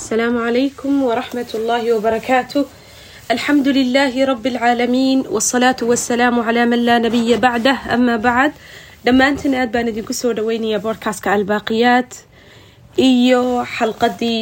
السلام 0.00 0.38
عليكم 0.38 1.02
ورحمة 1.02 1.46
الله 1.54 1.92
وبركاته 1.96 2.64
الحمد 3.30 3.68
لله 3.68 4.24
رب 4.24 4.46
العالمين 4.46 5.18
والصلاة 5.30 5.76
والسلام 5.82 6.40
على 6.40 6.66
من 6.66 6.78
لا 6.78 6.98
نبي 6.98 7.36
بعده 7.36 7.76
أما 7.94 8.16
بعد 8.16 8.52
dhammaantiin 9.06 9.54
aad 9.54 9.70
baan 9.74 9.86
idinku 9.92 10.14
soo 10.20 10.32
dhaweynaya 10.38 10.78
boodkastka 10.84 11.28
albaaqiyaat 11.36 12.10
iyo 13.08 13.42
xalqadii 13.76 14.40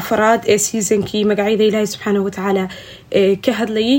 afraad 0.00 0.40
ee 0.52 0.58
seasonkii 0.66 1.22
magacyada 1.30 1.64
ilaahi 1.70 1.86
subxaanahu 1.92 2.24
watacaala 2.28 2.64
ee 3.20 3.36
ka 3.44 3.52
hadlayay 3.60 3.98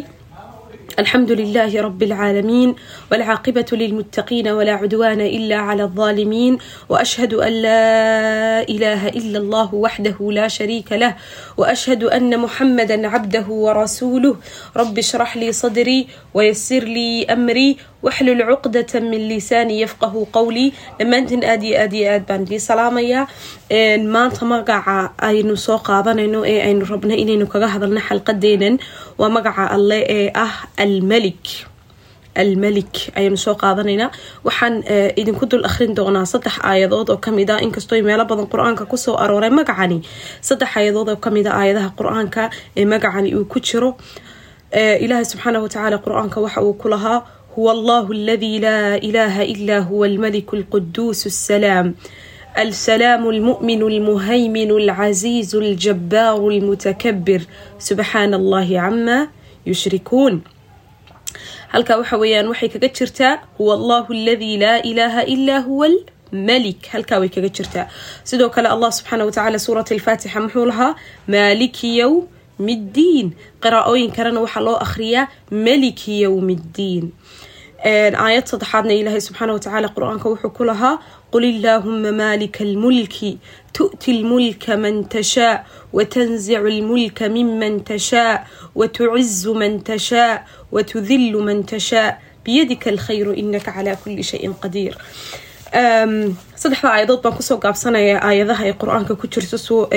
الحمد 0.99 1.33
لله 1.33 1.83
رب 1.83 2.03
العالمين 2.03 2.75
والعاقبة 3.13 3.67
للمتقين 3.73 4.49
ولا 4.49 4.73
عدوان 4.73 5.21
إلا 5.21 5.57
على 5.57 5.83
الظالمين 5.83 6.59
وأشهد 6.89 7.35
أن 7.35 7.53
لا 7.53 8.61
إله 8.69 9.09
إلا 9.09 9.39
الله 9.39 9.75
وحده 9.75 10.17
لا 10.33 10.49
شريك 10.49 10.93
له 10.93 11.15
وأشهد 11.57 12.05
أن 12.05 12.39
محمدا 12.39 13.09
عبده 13.09 13.47
ورسوله 13.49 14.37
رب 14.77 14.99
اشرح 14.99 15.37
لي 15.37 15.53
صدري 15.53 16.07
ويسر 16.35 16.85
لي 16.85 17.25
أمري 17.31 17.77
waxlul 18.07 18.43
cuqdata 18.51 19.01
min 19.11 19.23
lisaani 19.31 19.75
yafqahu 19.85 20.21
qowlii 20.37 20.69
dhammaantiin 20.99 21.43
aad 21.53 21.63
iyo 21.69 21.77
aad 21.85 21.93
iyo 21.99 22.07
aad 22.15 22.25
baan 22.29 22.43
idii 22.47 22.61
salaamayaa 22.71 23.25
maanta 24.15 24.43
magaca 24.53 24.97
aynu 25.29 25.55
soo 25.67 25.79
qaadanayno 25.89 26.41
ee 26.53 26.59
aynu 26.69 26.85
rabno 26.93 27.15
inaynu 27.23 27.47
kaga 27.53 27.69
hadalno 27.75 28.01
xalqadeenan 28.09 28.75
waa 29.21 29.31
magaca 29.37 29.65
alle 29.77 29.99
ee 30.17 30.27
ah 30.45 30.55
almalik 30.85 31.45
almalik 32.43 32.95
ayaanu 33.19 33.37
soo 33.45 33.55
qaadanaynaa 33.63 34.11
waxaan 34.47 34.75
idinku 35.21 35.45
dul 35.51 35.65
akhrin 35.69 35.93
doonaa 35.99 36.27
saddex 36.33 36.55
aayadood 36.71 37.09
oo 37.15 37.19
ka 37.25 37.31
mid 37.39 37.51
a 37.51 37.57
inkastoo 37.67 37.99
meelo 38.09 38.25
badan 38.31 38.47
qur'aanka 38.53 38.85
ku 38.91 38.97
soo 39.05 39.15
arooray 39.25 39.51
magacani 39.59 39.99
saddex 40.49 40.71
aayadood 40.77 41.09
oo 41.13 41.17
ka 41.25 41.31
mid 41.37 41.47
a 41.51 41.53
aayadaha 41.61 41.89
qur'aanka 41.99 42.43
ee 42.79 42.85
magacani 42.93 43.29
uu 43.39 43.45
ku 43.53 43.59
jiro 43.69 43.91
ilaahay 45.05 45.27
subxaana 45.33 45.59
watacaala 45.65 45.97
qur'aanka 46.07 46.37
waxa 46.45 46.61
uu 46.67 46.75
ku 46.83 46.89
lahaa 46.95 47.19
هو 47.59 47.71
الله 47.71 48.13
الذي 48.13 48.59
لا 48.59 48.97
اله 48.97 49.43
الا 49.43 49.79
هو 49.79 50.05
الملك 50.05 50.55
القدوس 50.55 51.27
السلام 51.27 51.95
السلام 52.59 53.29
المؤمن 53.29 53.83
المهيمن 53.83 54.71
العزيز 54.71 55.55
الجبار 55.57 56.49
المتكبر 56.49 57.41
سبحان 57.79 58.35
الله 58.35 58.69
عما 58.81 59.29
يشركون 59.67 60.43
halkaa 61.73 61.97
waxa 62.01 62.17
weeyaan 62.23 62.49
waxay 62.49 62.69
kaga 62.75 62.89
jirtaa 62.99 63.35
huwa 63.59 63.75
allahu 63.79 64.13
aladii 64.13 64.57
laa 64.59 64.79
ilaaha 64.91 65.23
ilaa 65.25 65.61
huwa 65.61 65.87
almalik 66.33 66.87
halkaa 66.93 67.19
way 67.19 67.29
kaga 67.29 67.49
jirtaa. 67.49 67.87
Sidoo 68.25 68.49
kale 68.49 68.69
allah 68.69 68.93
subxaana 68.93 69.25
wa 69.29 69.33
tacala 69.37 69.59
suurat 69.59 69.93
alfaatixa 69.93 70.41
muxuu 70.41 70.65
lahaa 70.73 70.95
maaliki 71.35 71.99
yowm 71.99 72.25
middiin 72.59 73.29
qiraa'ooyin 73.63 74.11
kalena 74.17 74.41
waxaa 74.45 74.65
loo 74.69 74.77
akhriyaa 74.87 75.29
maliki 75.51 76.21
yowm 76.25 76.49
ddiin 76.63 77.07
aayad 78.25 78.47
saddexaadna 78.51 78.93
ilaahay 79.01 79.21
subxaana 79.27 79.53
watacaala 79.57 79.89
qur'aanka 79.97 80.27
wuxuu 80.33 80.51
ku 80.59 80.65
lahaa 80.71 80.97
qul 81.33 81.45
illaahuma 81.53 82.11
maalika 82.23 82.65
almulki 82.65 83.39
tu'ti 83.77 84.11
lmulka 84.23 84.77
man 84.85 85.05
tashaa 85.15 85.65
watanzicu 85.93 86.69
lmulka 86.79 87.29
miman 87.37 87.75
tashaa 87.91 88.35
watucizu 88.75 89.55
man 89.55 89.81
tashaa 89.91 90.43
watudilu 90.75 91.39
man 91.49 91.63
tashaa 91.65 92.19
biyadika 92.45 92.91
alkhayru 92.91 93.33
inaka 93.43 93.71
calaa 93.77 93.97
kuli 94.03 94.23
shayin 94.31 94.55
qadiir 94.63 94.95
saddexda 95.73 96.89
aayadood 96.93 97.21
baan 97.23 97.35
ku 97.37 97.43
soo 97.43 97.59
gaabsanaya 97.61 98.19
aayadaha 98.25 98.65
ay 98.65 98.73
qur'aanka 98.73 99.17
ku 99.21 99.27
jirto 99.29 99.89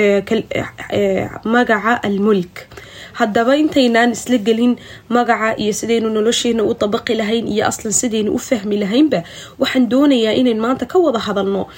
magaca 1.44 2.00
almulk. 2.04 2.68
Haddaba 3.18 3.56
intaynaan 3.56 4.12
isla 4.12 4.38
gelin 4.38 4.76
magaca 5.08 5.56
iyo 5.58 5.72
sidaynu 5.72 6.08
nolosheena 6.12 6.62
u 6.64 6.74
dabaqi 6.74 7.14
lahayn 7.16 7.46
iyo 7.48 7.66
aslan 7.66 7.92
sidaynu 7.92 8.32
u 8.32 8.38
fahmi 8.38 8.76
lahaynba 8.80 9.22
waxaan 9.58 9.88
doonayaa 9.88 10.32
inayn 10.40 10.60
maanta 10.60 10.86
ka 10.86 10.98
wada 10.98 11.18
hadalno. 11.18 11.68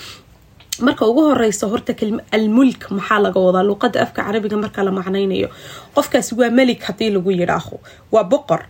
Marka 0.81 1.07
ugu 1.07 1.23
horeysa 1.31 1.67
horta 1.71 1.95
almulk 2.33 2.91
maxaa 2.91 3.19
laga 3.23 3.41
wadaa? 3.41 3.63
Luuqada 3.63 4.03
afka 4.03 4.23
carabiga 4.27 4.57
marka 4.57 4.83
la 4.85 4.91
macnaynayo. 4.91 5.49
Qofkaasi 5.95 6.35
waa 6.39 6.51
melik 6.51 6.83
haddii 6.83 7.11
lagu 7.15 7.31
yidhaaho. 7.31 7.79
Waa 8.13 8.25
boqor. 8.25 8.63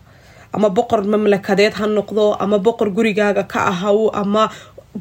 Ama 0.55 0.69
boqor 0.71 1.03
mamlakadeed 1.03 1.73
ha 1.75 1.87
noqdo 1.87 2.37
ama 2.39 2.59
boqor 2.59 2.89
gurigaaga 2.95 3.43
ka 3.49 3.61
ahaw 3.73 4.11
ama 4.15 4.49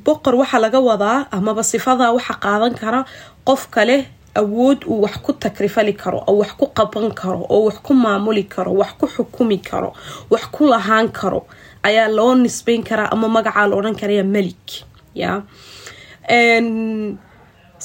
boqor 0.05 0.35
waxaa 0.41 0.59
laga 0.65 0.79
wadaa 0.89 1.27
amaba 1.37 1.63
sifadaa 1.63 2.11
waxa 2.17 2.33
qaadan 2.43 2.73
kara 2.81 3.05
qof 3.47 3.67
kale 3.75 3.97
awood 4.35 4.79
uu 4.89 5.01
wax 5.05 5.15
ku 5.25 5.31
takrifali 5.33 5.93
karo 5.93 6.19
oo 6.27 6.35
wax 6.41 6.51
ku 6.59 6.65
qaban 6.77 7.11
karo 7.13 7.45
oo 7.49 7.61
wax 7.67 7.77
ku 7.85 7.93
maamuli 7.93 8.43
karo 8.43 8.71
wax 8.81 8.91
ku 8.99 9.05
xukumi 9.07 9.57
karo 9.69 9.93
wax 10.31 10.43
ku 10.55 10.65
lahaan 10.65 11.09
karo. 11.19 11.45
Ayaa 11.83 12.07
loo 12.17 12.33
nisbeyn 12.35 12.83
karaa 12.83 13.11
ama 13.13 13.27
magacaa 13.27 13.67
la 13.67 13.75
odhan 13.75 13.95
karaya 13.95 14.23
melik 14.23 14.65
ya? 15.13 15.43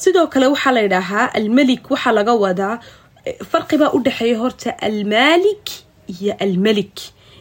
Sidoo 0.00 0.26
kale 0.32 0.46
waxaa 0.54 0.72
la 0.72 0.80
yidhaahaa 0.86 1.26
almelik 1.38 1.90
waxaa 1.90 2.12
laga 2.18 2.32
wadaa 2.44 2.78
farqibaa 3.50 3.90
u 3.96 3.98
dhexeeya 4.06 4.38
horta 4.38 4.70
almaalik 4.88 5.66
iyo 6.08 6.32
almelik 6.44 6.96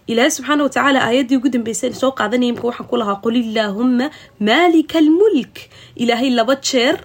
ilaahay 0.07 0.31
subxaana 0.31 0.63
watacaala 0.63 0.99
aayaddii 1.07 1.37
ugu 1.39 1.49
dambeysay 1.55 1.93
soo 1.93 2.11
qaadanaya 2.19 2.49
imka 2.53 2.67
waxaan 2.67 2.87
ku 2.89 2.97
lahaa 3.01 3.19
qul 3.25 3.35
illaahuma 3.43 4.09
maalika 4.39 4.97
almulk 5.03 5.55
ilaahay 5.95 6.29
laba 6.39 6.55
jeer 6.69 6.95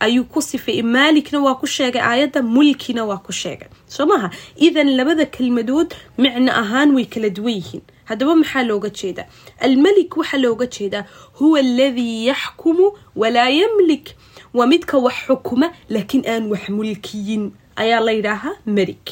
ayuu 0.00 0.24
ku 0.24 0.42
sifeeyey 0.42 0.82
maalikna 0.82 1.38
waa 1.46 1.54
ku 1.54 1.66
sheegay 1.66 2.02
aayadda 2.10 2.42
mulkina 2.42 3.04
waa 3.10 3.20
ku 3.26 3.32
sheegay 3.32 3.68
soo 3.86 4.06
maaha 4.06 4.30
idan 4.66 4.88
labada 4.98 5.24
kelmadood 5.26 5.94
micno 6.18 6.52
ahaan 6.62 6.94
way 6.96 7.04
kala 7.14 7.30
duwan 7.30 7.54
yihiin 7.60 7.82
haddaba 8.10 8.34
maxaa 8.42 8.62
looga 8.70 8.90
jeedaa 9.00 9.26
almelik 9.66 10.16
waxaa 10.16 10.38
looga 10.44 10.66
jeedaa 10.66 11.04
huwa 11.38 11.58
aladii 11.60 12.26
yaxkumu 12.26 12.86
walaa 13.16 13.48
yamlik 13.60 14.06
waa 14.54 14.66
midka 14.66 14.98
wax 14.98 15.14
xukuma 15.26 15.66
laakiin 15.88 16.24
aan 16.28 16.50
wax 16.52 16.68
mulkiyin 16.68 17.52
ayaa 17.76 18.00
la 18.00 18.12
yidhaahaa 18.12 18.56
melik 18.66 19.06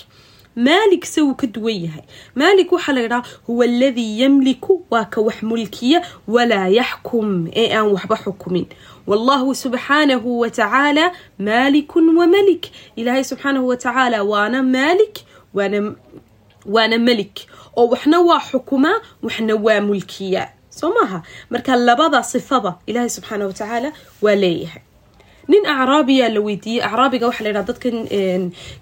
maalik 0.57 1.05
se 1.05 1.21
wuu 1.21 1.35
ka 1.35 1.47
duwan 1.47 1.75
yahay. 1.85 2.03
Maalik 2.35 2.73
waxaa 2.73 2.93
la 2.93 3.01
yidhaha 3.01 3.25
huwa 3.47 3.65
aladii 3.65 4.21
yamliku 4.21 4.87
waa 4.91 5.05
ka 5.05 5.21
wax 5.21 5.43
mulkiya 5.43 6.03
walaa 6.29 6.69
yaxkum 6.69 7.47
ee 7.53 7.73
aan 7.77 7.89
waxba 7.93 8.17
xukumin. 8.17 8.67
Wallahu 9.07 9.55
subxaanahu 9.55 10.41
watacaala 10.41 11.13
maalikun 11.39 12.17
wamalik 12.17 12.71
ilaahay 12.97 13.25
subxaanahu 13.25 13.69
watacaala 13.69 14.23
waana 14.25 14.63
maalik 14.63 15.19
waana 15.55 15.95
waana 16.67 16.99
melik 16.99 17.47
oo 17.77 17.87
waxna 17.89 18.21
waa 18.21 18.41
xukumaa 18.41 19.01
waxna 19.23 19.55
waa 19.57 19.81
mulkiya. 19.81 20.49
Soo 20.71 20.93
maaha 20.95 21.23
marka 21.51 21.77
labada 21.77 22.23
sifada 22.23 22.75
ilaahay 22.87 23.11
subxaana 23.11 23.47
watacaala 23.47 23.93
waa 24.23 24.35
leeyahay 24.35 24.83
nin 25.53 25.63
acraabiyaa 25.75 26.29
la 26.37 26.41
weydiiyey. 26.49 26.83
Acraabiga 26.89 27.27
waxaa 27.31 27.45
la 27.47 27.51
yidhaha 27.51 27.69
dadkan 27.71 27.97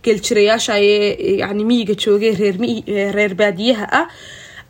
geeljirayaasha 0.05 0.75
ee 0.89 1.37
yani 1.43 1.65
miyiga 1.71 1.95
joogay 2.05 2.35
reer 3.17 3.35
baadiyaha 3.41 3.87
ah 4.01 4.07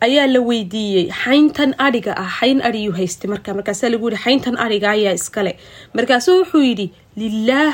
ayaa 0.07 0.27
la 0.33 0.39
weydiiyey 0.49 1.05
xayntan 1.23 1.71
adhiga 1.87 2.13
ah 2.23 2.29
xayn 2.39 2.59
adhiyuu 2.69 2.95
haystay 2.99 3.29
marka. 3.33 3.53
Markaasaa 3.59 3.89
lagu 3.93 4.09
yihi 4.09 4.21
xayntan 4.25 4.55
adhiga 4.65 4.87
ayaa 4.97 5.13
iskale 5.19 5.51
markaasuu 5.97 6.35
wuxuu 6.41 6.63
yidhi 6.69 6.87
lilaah 7.21 7.73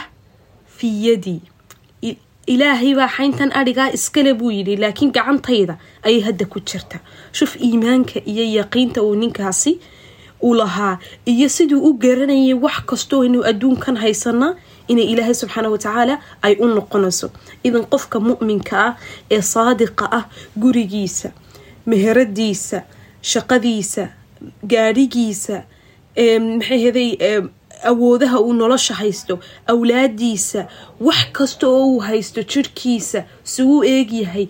fii 0.78 0.96
yadii 1.10 1.42
ilaahay 2.54 2.94
baa 3.00 3.10
xayntan 3.18 3.50
adhigaa 3.60 3.90
iskale 3.98 4.32
buu 4.40 4.52
yidhi 4.58 4.76
laakiin 4.84 5.12
gacantayda 5.18 5.76
ayay 6.08 6.22
hadda 6.28 6.46
ku 6.46 6.60
jirta. 6.70 6.98
Shuf 7.38 7.56
iimaanka 7.68 8.20
iyo 8.32 8.44
yaqiinta 8.60 9.02
uu 9.04 9.16
ninkaasi 9.22 9.72
u 10.42 10.54
lahaa 10.54 10.98
iyo 11.26 11.50
siduu 11.50 11.82
u 11.90 11.94
garanayay 11.94 12.54
wax 12.54 12.78
kastoo 12.86 13.24
inuu 13.26 13.44
adduunkan 13.52 13.96
haysanaa 13.98 14.54
inay 14.88 15.06
ilaahay 15.14 15.34
subxaana 15.34 15.70
watacaala 15.70 16.16
ay 16.42 16.54
u 16.60 16.68
noqonayso. 16.68 17.28
Idan 17.64 17.86
qofka 17.94 18.20
mu'minka 18.20 18.76
ah 18.88 18.94
ee 19.32 19.42
saadiqa 19.42 20.06
ah 20.18 20.24
gurigiisa 20.62 21.30
meheradiisa 21.86 22.84
shaqadiisa 23.32 24.04
gaadhigiisa 24.72 25.58
maxay 26.58 26.80
heday 26.86 27.10
awoodaha 27.92 28.40
uu 28.40 28.54
nolosha 28.54 28.94
haysto 29.02 29.40
awlaadiisa 29.74 30.62
wax 31.08 31.26
kasta 31.38 31.68
oo 31.68 31.86
uu 31.92 32.00
haysto 32.00 32.42
jirhkiisa 32.44 33.24
suu 33.44 33.84
eegyahay 33.84 34.48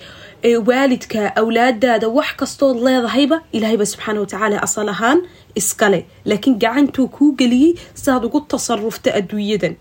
waalidka 0.68 1.36
awlaadaada 1.42 2.08
wax 2.18 2.30
kastood 2.42 2.78
leedahayba 2.88 3.38
ilaahayba 3.52 3.86
subxaana 3.86 4.20
watacaala 4.20 4.62
asal 4.64 4.90
ahaan 4.90 5.20
iskale. 5.56 6.06
Laakiin 6.26 6.60
gacantuu 6.60 7.08
kuu 7.08 7.32
geliyey 7.40 7.74
siaad 7.94 8.24
ugu 8.26 8.42
tasarufta 8.42 9.14
adduunyadan. 9.20 9.76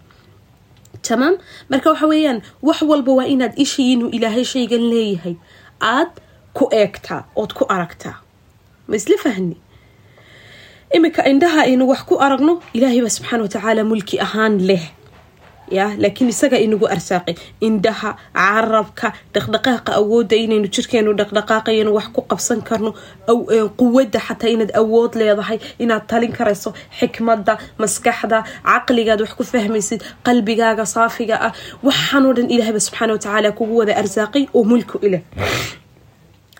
Tamaam 1.09 1.35
marka 1.71 1.91
waxa 1.91 2.07
weeyaan 2.07 2.41
wax 2.63 2.83
walba 2.83 3.13
waa 3.19 3.27
inaad 3.35 3.53
ishii 3.65 3.93
inuu 3.93 4.09
ilaahay 4.09 4.45
shaygan 4.45 4.85
leeyahay. 4.93 5.35
Aad 5.81 6.11
ku 6.57 6.69
eegtaa 6.73 7.25
ood 7.37 7.53
ku 7.59 7.65
aragtaa. 7.69 8.17
Ma 8.89 8.97
isla 8.97 9.17
fahni 9.25 9.57
iminka 10.97 11.23
indhaha 11.33 11.61
aynu 11.69 11.85
wax 11.93 12.01
ku 12.09 12.15
aragno 12.27 12.53
ilaahay 12.77 13.01
baa 13.05 13.15
subxaana 13.17 13.43
watacaala 13.47 13.83
mulki 13.91 14.17
ahaan 14.27 14.55
leh. 14.69 14.85
Ya 15.77 15.87
laakiin 16.03 16.29
isaga 16.33 16.59
inagu 16.65 16.87
arsaaqay 16.95 17.35
indhaha 17.67 18.11
carabka 18.39 19.09
dhaqdhaqaaqa 19.35 19.91
awoodda 20.01 20.37
inaynu 20.45 20.69
jirkeenu 20.75 21.11
dhaqdhaqaaqayno 21.21 21.91
wax 21.99 22.07
ku 22.15 22.21
qabsan 22.31 22.61
karno 22.69 22.91
quwadda 23.81 24.21
xataa 24.27 24.51
inaad 24.55 24.73
awood 24.81 25.13
leedahay 25.21 25.59
inaad 25.83 26.05
talin 26.11 26.33
karayso 26.39 26.71
xikmadda 26.99 27.53
maskaxda 27.83 28.39
caqligaad 28.71 29.21
wax 29.25 29.33
ku 29.39 29.45
fahmaysid 29.53 30.01
qalbigaaga 30.27 30.85
saafiga 30.95 31.37
ah. 31.47 31.53
Waxaanoo 31.87 32.33
dhan 32.37 32.47
ilaahayba 32.55 32.81
subxaana 32.87 33.13
watacaala 33.17 33.49
kugu 33.59 33.75
wada 33.81 33.95
arsaaqay 34.03 34.45
oo 34.57 34.63
mulku 34.71 34.97
ileh 35.07 35.23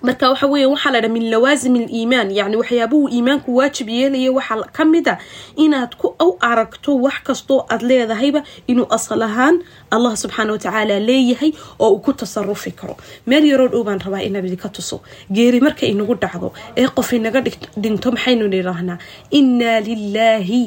marka 0.03 0.29
waxa 0.31 0.47
weya 0.53 0.69
waxaa 0.69 0.91
la 0.93 1.01
dha 1.01 1.09
min 1.09 1.31
lawaasim 1.33 1.75
aliimaan 1.77 2.31
yacni 2.39 2.57
waxyaabuhu 2.61 3.09
iimaanku 3.09 3.57
waajib 3.57 3.89
yeelaya 3.89 4.33
waxaa 4.33 4.67
ka 4.77 4.85
mid 4.85 5.09
a 5.09 5.17
inaad 5.57 5.97
ku 5.97 6.09
u 6.21 6.37
aragto 6.41 6.97
wax 7.05 7.17
kastoo 7.25 7.65
aad 7.71 7.83
leedahayba 7.83 8.43
inuu 8.67 8.87
asal 8.97 9.23
ahaan 9.23 9.63
allah 9.91 10.13
subxaana 10.17 10.53
watacaala 10.53 10.99
leeyahay 11.01 11.53
oo 11.79 11.89
uu 11.95 11.99
ku 12.05 12.13
tasarufi 12.13 12.71
karo. 12.71 12.97
Meel 13.27 13.45
yaroo 13.51 13.69
dhow 13.69 13.83
baan 13.85 14.01
rabaa 14.01 14.21
inaad 14.29 14.45
idinka 14.45 14.69
tuso. 14.69 15.01
Geeri 15.33 15.61
marka 15.61 15.87
inagu 15.87 16.15
dhacdo 16.15 16.53
ee 16.77 16.89
qof 16.89 17.13
inaga 17.13 17.41
dhinto 17.83 18.11
maxaynu 18.13 18.49
nidhaahnaa 18.49 18.99
innaa 19.31 19.81
lilaahi 19.81 20.63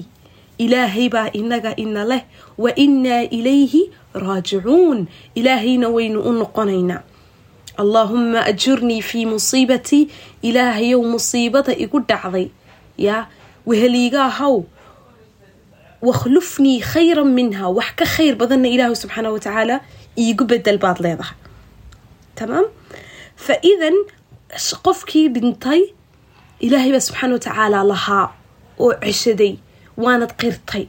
ilaahay 0.58 1.10
baa 1.10 1.30
inaga 1.34 1.76
ina 1.76 2.04
leh 2.12 2.24
wa 2.58 2.72
innaa 2.76 3.22
ilayhi 3.38 3.84
raajicuun. 4.16 5.06
Ilaahayna 5.36 5.88
waynu 5.96 6.20
u 6.26 6.32
noqonaynaa 6.42 7.02
allaahuma 7.82 8.40
ajurnii 8.52 9.02
fii 9.10 9.26
musiibatii 9.34 10.04
ilaahayow 10.42 11.02
musiibada 11.14 11.74
igu 11.84 12.00
dhacday. 12.10 12.48
Yaa 12.98 13.28
weheliigaahaw 13.68 14.56
wakhlufnii 16.02 16.80
khayran 16.92 17.30
minha 17.38 17.66
wax 17.78 17.90
ka 18.00 18.06
khayr 18.06 18.36
badanna 18.42 18.68
ilaahu 18.76 18.96
subxaana 19.02 19.30
watacaala 19.36 19.76
iigu 20.18 20.44
bedel 20.52 20.78
baad 20.84 21.00
leedahay. 21.06 21.38
Tamaam 22.38 22.66
fa 23.46 23.54
idan 23.72 23.96
qofkii 24.86 25.28
dhintay 25.36 25.82
ilaahay 26.66 26.92
baa 26.96 27.04
subxaana 27.08 27.34
watacaala 27.38 27.80
lahaa 27.92 28.28
oo 28.84 28.94
ceshaday 29.06 29.54
waanad 30.04 30.32
qirtay 30.42 30.86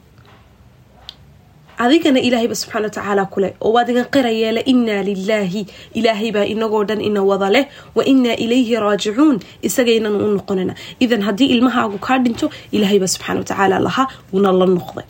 adigana 1.85 2.21
ilaahayba 2.29 2.55
subxaana 2.61 2.87
watacaala 2.89 3.25
kuleh 3.35 3.51
oo 3.65 3.71
waad 3.77 3.89
igan 3.93 4.07
qirayeele 4.15 4.61
innaa 4.73 5.03
lilaahi 5.09 5.63
ilaahay 5.99 6.31
baa 6.37 6.47
inagoo 6.55 6.83
dhan 6.89 7.01
ina 7.09 7.21
wada 7.31 7.49
leh 7.57 7.65
wa 7.97 8.03
innaa 8.13 8.37
ilayhi 8.45 8.75
raajicuun 8.87 9.37
isagaynan 9.69 10.15
u 10.25 10.29
noqonana 10.39 10.75
idan 11.05 11.23
haddii 11.29 11.49
ilmahaagu 11.55 11.99
kaa 12.07 12.19
dhinto 12.25 12.47
ilaahaybaa 12.77 13.11
subxaana 13.15 13.39
watacaala 13.45 13.77
lahaa 13.87 14.07
wuuna 14.33 14.51
la 14.61 14.67
noqday. 14.77 15.07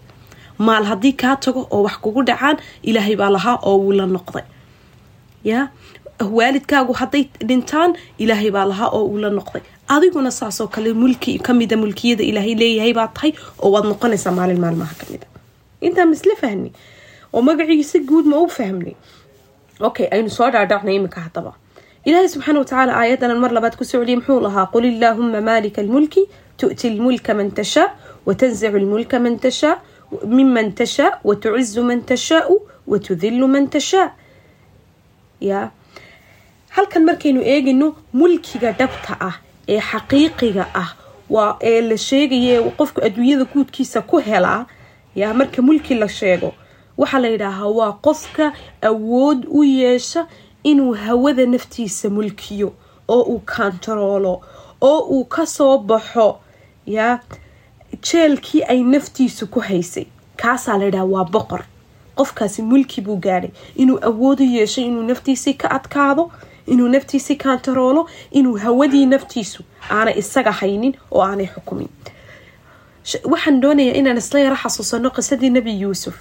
Maal 0.67 0.85
haddii 0.91 1.13
kaa 1.23 1.37
tago 1.47 1.61
oo 1.75 1.81
wax 1.87 1.97
kugu 2.05 2.21
dhacaan 2.29 2.57
ilaahay 2.91 3.17
baa 3.21 3.31
lahaa 3.37 3.57
oo 3.69 3.77
wuu 3.85 3.93
la 4.01 4.07
noqday. 4.17 4.45
Ya? 5.51 5.61
Waalidkaagu 6.39 6.93
hadday 7.01 7.25
dhintaan 7.49 7.91
ilaahay 8.19 8.51
baa 8.57 8.65
lahaa 8.73 8.89
oo 8.97 9.05
uu 9.13 9.19
la 9.25 9.31
noqday. 9.39 9.63
Adiguna 9.95 10.31
saasoo 10.31 10.67
kale 10.75 10.93
mulki 10.93 11.39
kamida 11.39 11.77
mulkiyada 11.83 12.25
ilaahay 12.31 12.55
leeyahay 12.63 12.93
baa 12.99 13.09
tahay 13.17 13.33
oo 13.63 13.71
waad 13.75 13.87
noqonaysaa 13.93 14.33
maalin 14.39 14.61
maalmaha 14.65 14.95
kamida 15.01 15.27
intaan 15.87 16.09
misla 16.15 16.35
fahni 16.43 16.71
oo 17.33 17.43
magaciisa 17.49 17.99
guud 18.09 18.27
ma 18.33 18.37
u 18.45 18.49
fahmnay 18.59 18.95
okay 19.89 20.07
aynu 20.17 20.31
soo 20.39 20.51
dhaadhacnay 20.55 20.95
iminka 20.99 21.21
haddaba 21.27 21.53
ilaahay 22.05 22.29
subxaana 22.35 22.59
watacaala 22.63 22.93
aayaddanan 23.01 23.39
mar 23.45 23.51
labaad 23.57 23.77
ku 23.79 23.85
soo 23.85 24.01
celiyay 24.01 24.17
muxuu 24.21 24.41
lahaa 24.47 24.67
qul 24.75 24.85
illaahuma 24.93 25.41
maalika 25.51 25.81
almulki 25.85 26.23
tu'ti 26.61 26.91
lmulka 26.97 27.35
man 27.39 27.51
tashaa 27.59 27.89
watanzicu 28.27 28.79
lmulka 28.85 29.17
man 29.25 29.39
tashaa 29.45 29.75
miman 30.39 30.73
tashaa 30.81 31.11
watucizu 31.29 31.83
man 31.91 32.01
tashaau 32.11 32.57
watudilu 32.93 33.47
man 33.55 33.69
tashaa 33.75 34.09
ya 35.41 35.71
halkan 36.77 37.05
markaynu 37.09 37.41
eegayno 37.53 37.89
mulkiga 38.13 38.73
dhabta 38.81 39.13
ah 39.29 39.35
ee 39.69 39.81
xaqiiqiga 39.91 40.65
ah 40.83 40.91
waa 41.35 41.57
ee 41.71 41.81
la 41.91 41.97
sheegaye 42.09 42.57
qofku 42.79 42.99
adduunyada 43.07 43.45
guudkiisa 43.53 44.01
ku 44.11 44.17
helaa 44.29 44.67
yaa 45.21 45.35
marka 45.35 45.63
mulki 45.63 45.95
la 45.95 46.09
sheego 46.09 46.51
waxaa 46.99 47.21
la 47.25 47.29
yidhaahaa 47.35 47.71
waa 47.79 47.93
qofka 48.07 48.53
awood 48.91 49.41
u 49.59 49.65
yeesha 49.65 50.27
inuu 50.71 50.93
hawada 51.05 51.47
naftiisa 51.47 52.11
mulkiyo 52.11 52.73
oo 53.09 53.23
uu 53.33 53.39
kantaroolo 53.55 54.35
oo 54.81 54.99
uu 55.15 55.25
ka 55.25 55.47
soo 55.47 55.79
baxo 55.79 56.29
yaa 56.87 57.19
jeelkii 58.03 58.63
ay 58.63 58.83
naftiisu 58.83 59.47
ku 59.47 59.61
haysay. 59.61 60.07
Kaasaa 60.37 60.79
la 60.79 60.85
yidhaha 60.85 61.05
waa 61.05 61.25
boqor. 61.25 61.63
Qofkaasi 62.17 62.63
mulki 62.63 63.01
buu 63.01 63.17
gaadhay 63.17 63.51
inuu 63.77 63.99
awood 64.03 64.41
u 64.41 64.45
yeeshay 64.45 64.85
inuu 64.85 65.03
naftiisii 65.03 65.55
ka 65.55 65.71
adkaado 65.71 66.31
inuu 66.67 66.89
naftiisii 66.89 67.37
kantaroolo 67.37 68.09
inuu 68.31 68.57
hawadii 68.59 69.07
naftiisu 69.07 69.63
aanay 69.91 70.19
isaga 70.19 70.53
haynin 70.53 70.95
oo 71.11 71.23
aanay 71.23 71.47
xukumin 71.47 71.89
waxaan 73.33 73.61
doonayaa 73.63 73.97
inaan 74.01 74.17
isla 74.23 74.41
yaro 74.41 74.57
xasuusano 74.57 75.11
qisadii 75.17 75.51
nebi 75.51 75.73
yuusuf. 75.81 76.17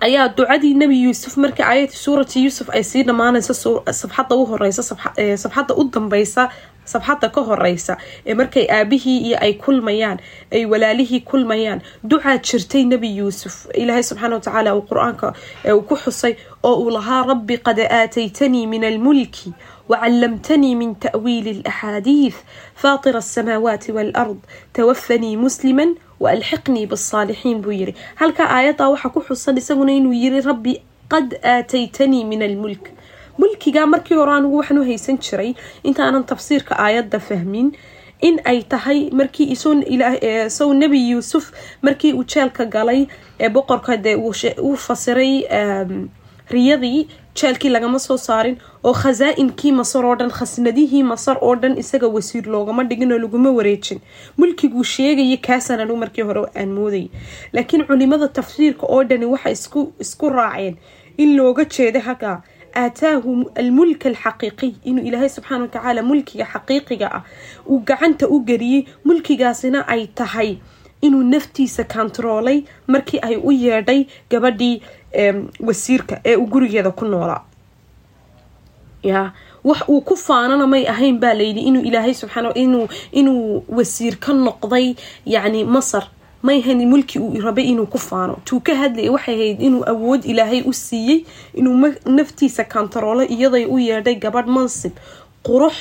Ayaa 0.00 0.28
ducadii 0.36 0.74
nebi 0.74 1.02
yuusuf 1.04 1.36
markii 1.36 1.64
aayadii 1.66 1.96
suurati 2.04 2.42
yuusuf 2.44 2.68
ay 2.70 2.82
sii 2.84 3.02
dhammaanaysa 3.08 3.54
sabxadda 4.00 4.36
u 4.36 4.44
horeysa 4.46 4.82
sabxadda 4.82 5.74
u 5.74 5.84
dambeysa 5.94 6.48
sabxadda 6.92 7.28
ka 7.34 7.40
horeysa 7.48 7.96
ee 8.26 8.34
markay 8.34 8.66
aabihii 8.76 9.18
iyo 9.28 9.38
ay 9.40 9.52
kulmayaan 9.54 10.18
ay 10.52 10.64
walaalihii 10.66 11.20
kulmayaan 11.20 11.80
ducaa 12.10 12.36
jirtay 12.38 12.84
nebi 12.84 13.10
yuusuf. 13.18 13.66
Ilaahay 13.74 14.02
subxaana 14.02 14.34
watacaala 14.38 14.74
uu 14.76 14.86
qur'aanka 14.90 15.32
uu 15.74 15.82
ku 15.82 15.96
xusay 15.96 16.34
oo 16.62 16.74
uu 16.82 16.90
lahaa 16.90 17.22
rabbi 17.26 17.58
qad 17.58 17.78
aataytanii 18.00 18.66
min 18.66 18.84
almulki 18.84 19.52
وعلمتني 19.89 20.75
من 20.75 20.99
تأويل 20.99 21.47
الأحاديث 21.47 22.35
فاطر 22.75 23.17
السماوات 23.17 23.89
والأرض 23.89 24.37
توفني 24.73 25.37
مسلما 25.37 25.95
وألحقني 26.19 26.85
بالصالحين 26.85 27.61
بويري 27.61 27.93
هل 28.15 28.31
كآيات 28.31 28.81
وحا 28.81 29.09
كحصة 29.09 29.51
لسغنين 29.51 30.07
ويري 30.07 30.39
ربي 30.39 30.81
قد 31.09 31.33
آتيتني 31.43 32.23
من 32.23 32.43
الملك 32.43 32.93
ملكي 33.39 33.71
markii 33.85 34.15
hore 34.15 34.31
anigu 34.37 34.57
waxaan 34.61 34.77
u 34.77 34.83
haysan 34.87 35.17
jiray 35.25 35.51
intaanan 35.83 36.23
tafsiirka 36.29 36.73
aayadda 36.85 37.19
fahmin 37.19 37.67
in 38.27 38.35
ay 38.51 38.59
tahay 38.73 38.99
markii 39.19 39.55
sow 40.57 40.69
nebi 40.81 40.99
yuusuf 41.11 41.45
markii 41.81 42.13
uu 42.13 42.23
jeelka 42.33 42.65
galay 42.75 43.01
ee 43.39 43.49
boqorka 43.49 43.97
dee 44.05 44.15
uu 44.67 44.75
fasiray 44.85 45.33
riyadii 46.53 47.07
jeelkii 47.40 47.70
lagama 47.74 47.98
soo 48.04 48.16
saarin 48.26 48.56
oo 48.84 48.92
khasaa-inkii 49.02 49.72
masar 49.80 50.04
oo 50.10 50.14
dhan 50.20 50.30
khasnadihii 50.38 51.02
masar 51.12 51.36
oo 51.48 51.54
dhan 51.62 51.78
isaga 51.82 52.08
wasiir 52.16 52.44
loogama 52.54 52.84
dhigin 52.90 53.12
oo 53.12 53.18
laguma 53.24 53.50
wareejin. 53.58 54.00
Mulkiguu 54.36 54.84
sheegaya 54.84 55.36
kaasaan 55.48 55.80
anigu 55.80 55.96
markii 56.04 56.22
hore 56.30 56.44
aan 56.56 56.70
moodayay 56.78 57.08
laakiin 57.52 57.84
culimada 57.90 58.28
tafsiirka 58.28 58.86
oo 58.86 59.02
dhani 59.04 59.26
waxay 59.34 59.52
isku 60.06 60.28
raaceen 60.38 60.76
in 61.16 61.36
looga 61.36 61.64
jeeda 61.76 62.00
hagaa 62.08 62.38
aataahu 62.82 63.50
almulka 63.60 64.08
alxaqiiqiy 64.08 64.72
inuu 64.84 65.04
ilaahay 65.08 65.28
subxaana 65.36 65.64
watacaala 65.68 66.02
mulkiga 66.10 66.44
xaqiiqiga 66.52 67.08
ah 67.18 67.22
uu 67.70 67.78
gacanta 67.90 68.28
u 68.28 68.40
geliyey. 68.50 68.84
Mulkigaasina 69.04 69.80
ay 69.94 70.06
tahay 70.20 70.50
inuu 71.06 71.22
naftiisa 71.32 71.84
kantaroolay 71.94 72.58
markii 72.86 73.20
ay 73.28 73.36
u 73.36 73.50
yeedhay 73.52 74.00
gabadhii 74.30 74.82
wasiirka 75.60 76.20
ee 76.24 76.36
uu 76.36 76.46
gurigeeda 76.46 76.90
ku 76.90 77.04
noolaa 77.04 77.42
ya 79.02 79.32
wax 79.64 79.88
uu 79.88 80.00
ku 80.00 80.16
faanana 80.16 80.66
may 80.66 80.86
ahayn 80.88 81.18
baa 81.18 81.34
layidhi 81.34 81.60
inuu 81.60 81.82
ilaahay 81.82 82.14
subxaana 82.14 82.54
inuu 82.54 82.88
inuu 83.12 83.64
wasiir 83.68 84.16
ka 84.18 84.32
noqday 84.32 84.94
yacni 85.26 85.64
masar. 85.64 86.04
May 86.42 86.60
ahayn 86.62 86.86
mulki 86.88 87.18
uu 87.18 87.34
rabay 87.40 87.64
inuu 87.64 87.86
ku 87.86 87.98
faano. 87.98 88.38
Tuu 88.44 88.60
ka 88.60 88.74
hadlayay 88.74 89.10
waxay 89.10 89.34
ahayd 89.34 89.60
inuu 89.62 89.82
awood 89.86 90.24
ilaahay 90.24 90.62
u 90.62 90.72
siiyey 90.72 91.24
inuu 91.54 91.94
naftiisa 92.06 92.64
kantaroolo 92.64 93.22
iyaday 93.26 93.64
u 93.66 93.78
yeedhay 93.78 94.14
gabadh 94.14 94.46
mansib 94.46 94.92
qurux 95.42 95.74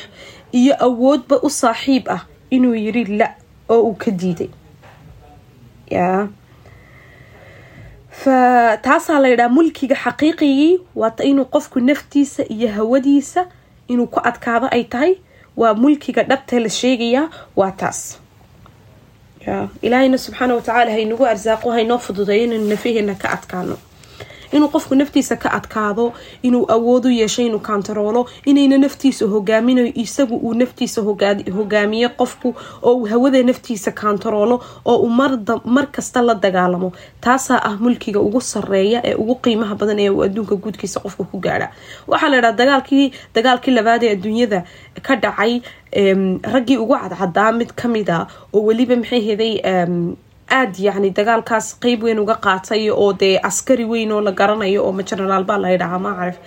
iyo 0.51 0.73
awoodba 0.79 1.39
u 1.45 1.49
saaxiib 1.49 2.09
ah 2.09 2.25
inuu 2.49 2.75
yiri 2.75 3.05
la 3.05 3.35
oo 3.69 3.81
uu 3.81 3.93
ka 3.93 4.11
diiday. 4.11 4.49
Ya 5.89 6.27
taasaa 8.25 9.19
la 9.19 9.27
yidhaha 9.29 9.49
mulkiga 9.49 9.95
xaqiiqigii 9.95 10.79
waata 10.95 11.23
inuu 11.23 11.45
qofku 11.45 11.79
naftiisa 11.79 12.43
iyo 12.49 12.67
hawadiisa 12.71 13.45
inuu 13.87 14.07
ku 14.07 14.19
adkaado 14.23 14.67
ay 14.71 14.83
tahay 14.83 15.13
waa 15.57 15.73
mulkiga 15.73 16.23
dhabta 16.23 16.59
la 16.59 16.69
sheegayaa 16.69 17.29
waa 17.55 17.71
taas 17.71 18.19
ilaahayna 19.81 20.17
subxaana 20.17 20.55
watacaala 20.55 20.91
haynagu 20.91 21.25
arsaaqo 21.25 21.71
haynoo 21.71 21.97
fududeeyo 21.97 22.43
inaynu 22.43 22.67
nafaheena 22.69 23.15
ka 23.15 23.29
adkaano 23.31 23.77
inuu 24.51 24.69
qofku 24.69 24.95
naftiisa 24.95 25.35
ka 25.35 25.49
adkaado 25.57 26.13
inuu 26.43 26.65
awood 26.75 27.05
u 27.05 27.09
yeesho 27.09 27.41
inuu 27.41 27.59
kantaroolo 27.59 28.21
inayna 28.45 28.77
naftiisa 28.77 29.25
hogaaminayo 29.25 29.91
isagu 29.95 30.35
uu 30.37 30.53
naftiisa 30.53 31.01
hogaamiyo 31.57 32.09
qofku 32.09 32.55
oo 32.83 32.93
uu 32.95 33.05
hawada 33.05 33.43
naftiisa 33.43 33.91
kantaroolo 33.91 34.61
oo 34.85 34.97
uu 35.03 35.09
mar 35.65 35.87
kasta 35.91 36.21
la 36.21 36.35
dagaalamo. 36.35 36.91
Taasaa 37.21 37.59
ah 37.63 37.75
mulkiga 37.79 38.19
ugu 38.19 38.41
sareeya 38.41 39.01
ee 39.05 39.15
ugu 39.15 39.35
qiimaha 39.35 39.75
badan 39.75 39.99
ee 39.99 40.09
uu 40.09 40.23
adduunka 40.23 40.55
guudkiisa 40.55 40.99
qofka 40.99 41.23
ku 41.23 41.37
gaadha. 41.39 41.67
Waxaa 42.07 42.29
la 42.29 42.41
dhaha 42.41 42.53
dagaalkii 42.61 43.11
dagaalkii 43.35 43.71
labaad 43.73 44.03
ee 44.03 44.11
adduunyada 44.15 44.63
ka 45.01 45.15
dhacay 45.15 45.61
raggii 46.53 46.77
ugu 46.77 46.95
cadcadaa 46.95 47.51
mid 47.51 47.71
ka 47.75 47.87
mid 47.87 48.09
a 48.09 48.27
oo 48.53 48.61
weliba 48.67 48.95
maxay 48.95 49.21
heday 49.27 49.53
aada 50.49 50.79
yacni 50.87 51.09
dagaalkaas 51.19 51.65
qeyb 51.83 52.03
weyn 52.07 52.19
uga 52.23 52.35
qaatay 52.45 52.89
oo 52.91 53.13
dee 53.21 53.35
askari 53.49 53.85
weyn 53.85 54.11
oo 54.11 54.21
la 54.27 54.31
garanayo 54.31 54.83
oo 54.87 55.01
general 55.11 55.43
baa 55.49 55.57
la 55.63 55.73
ydhahaa 55.75 55.99
ma 56.05 56.11
carif 56.19 56.37